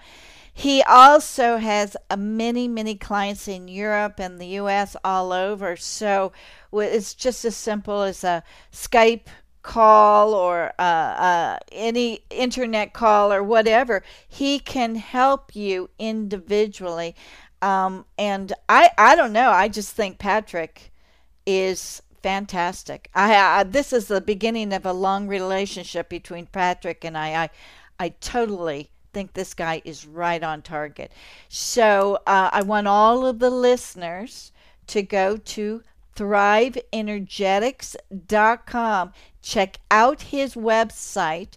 [0.59, 4.97] he also has uh, many, many clients in Europe and the U.S.
[5.05, 5.77] all over.
[5.77, 6.33] So
[6.73, 8.43] it's just as simple as a
[8.73, 9.27] Skype
[9.63, 14.03] call or uh, uh, any internet call or whatever.
[14.27, 17.15] He can help you individually.
[17.63, 19.53] Um, and I, I don't know.
[19.53, 20.93] I just think Patrick
[21.47, 23.11] is fantastic.
[23.15, 27.45] I, I this is the beginning of a long relationship between Patrick and I.
[27.45, 27.51] I,
[28.01, 31.11] I totally think this guy is right on target.
[31.49, 34.53] So uh, I want all of the listeners
[34.87, 35.83] to go to
[36.15, 39.13] thriveenergetics.com.
[39.43, 41.55] Check out his website.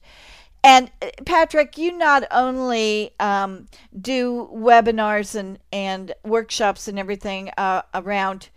[0.64, 3.68] And uh, Patrick, you not only um,
[3.99, 8.49] do webinars and, and workshops and everything uh, around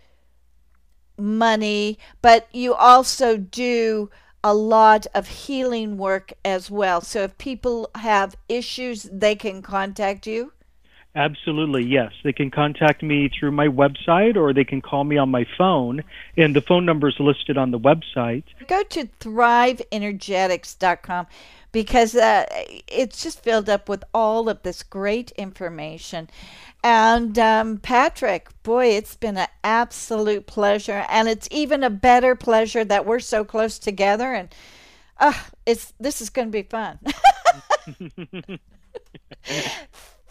[1.15, 4.09] money, but you also do
[4.45, 7.01] a lot of healing work as well.
[7.01, 10.53] So if people have issues, they can contact you.
[11.15, 12.11] Absolutely, yes.
[12.23, 16.03] They can contact me through my website or they can call me on my phone,
[16.35, 18.43] and the phone number is listed on the website.
[18.67, 21.27] Go to thriveenergetics.com
[21.71, 22.45] because uh,
[22.89, 26.29] it's just filled up with all of this great information.
[26.83, 32.83] And um, Patrick, boy, it's been an absolute pleasure, and it's even a better pleasure
[32.83, 34.33] that we're so close together.
[34.33, 34.53] And
[35.17, 35.31] uh,
[35.65, 36.99] it's this is going to be fun.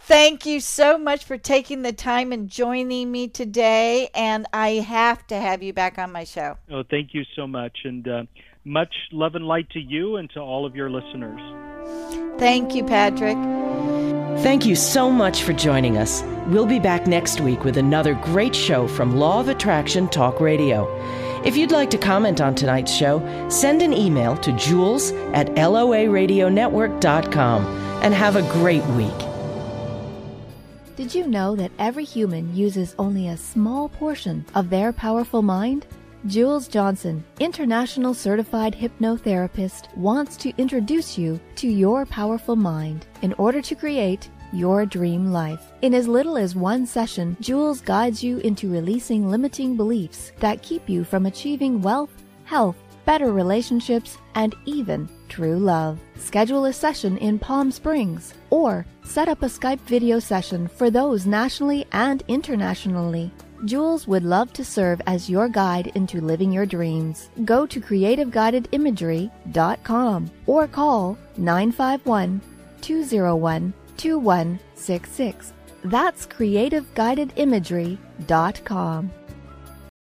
[0.06, 4.10] Thank you so much for taking the time and joining me today.
[4.14, 6.58] And I have to have you back on my show.
[6.70, 7.74] Oh, thank you so much.
[7.84, 8.24] And uh,
[8.66, 11.40] much love and light to you and to all of your listeners.
[12.38, 13.38] Thank you, Patrick.
[14.42, 16.22] Thank you so much for joining us.
[16.48, 20.86] We'll be back next week with another great show from Law of Attraction Talk Radio.
[21.46, 27.66] If you'd like to comment on tonight's show, send an email to jules at loaradionetwork.com
[28.02, 29.33] and have a great week.
[30.96, 35.86] Did you know that every human uses only a small portion of their powerful mind?
[36.26, 43.60] Jules Johnson, international certified hypnotherapist, wants to introduce you to your powerful mind in order
[43.60, 45.72] to create your dream life.
[45.82, 50.88] In as little as one session, Jules guides you into releasing limiting beliefs that keep
[50.88, 56.00] you from achieving wealth, health, better relationships, and even true love.
[56.16, 61.26] Schedule a session in Palm Springs or set up a Skype video session for those
[61.26, 63.30] nationally and internationally.
[63.64, 67.30] Jules would love to serve as your guide into living your dreams.
[67.44, 72.40] Go to creativeguidedimagery.com or call 951
[72.80, 75.52] 201 2166.
[75.84, 79.10] That's creativeguidedimagery.com.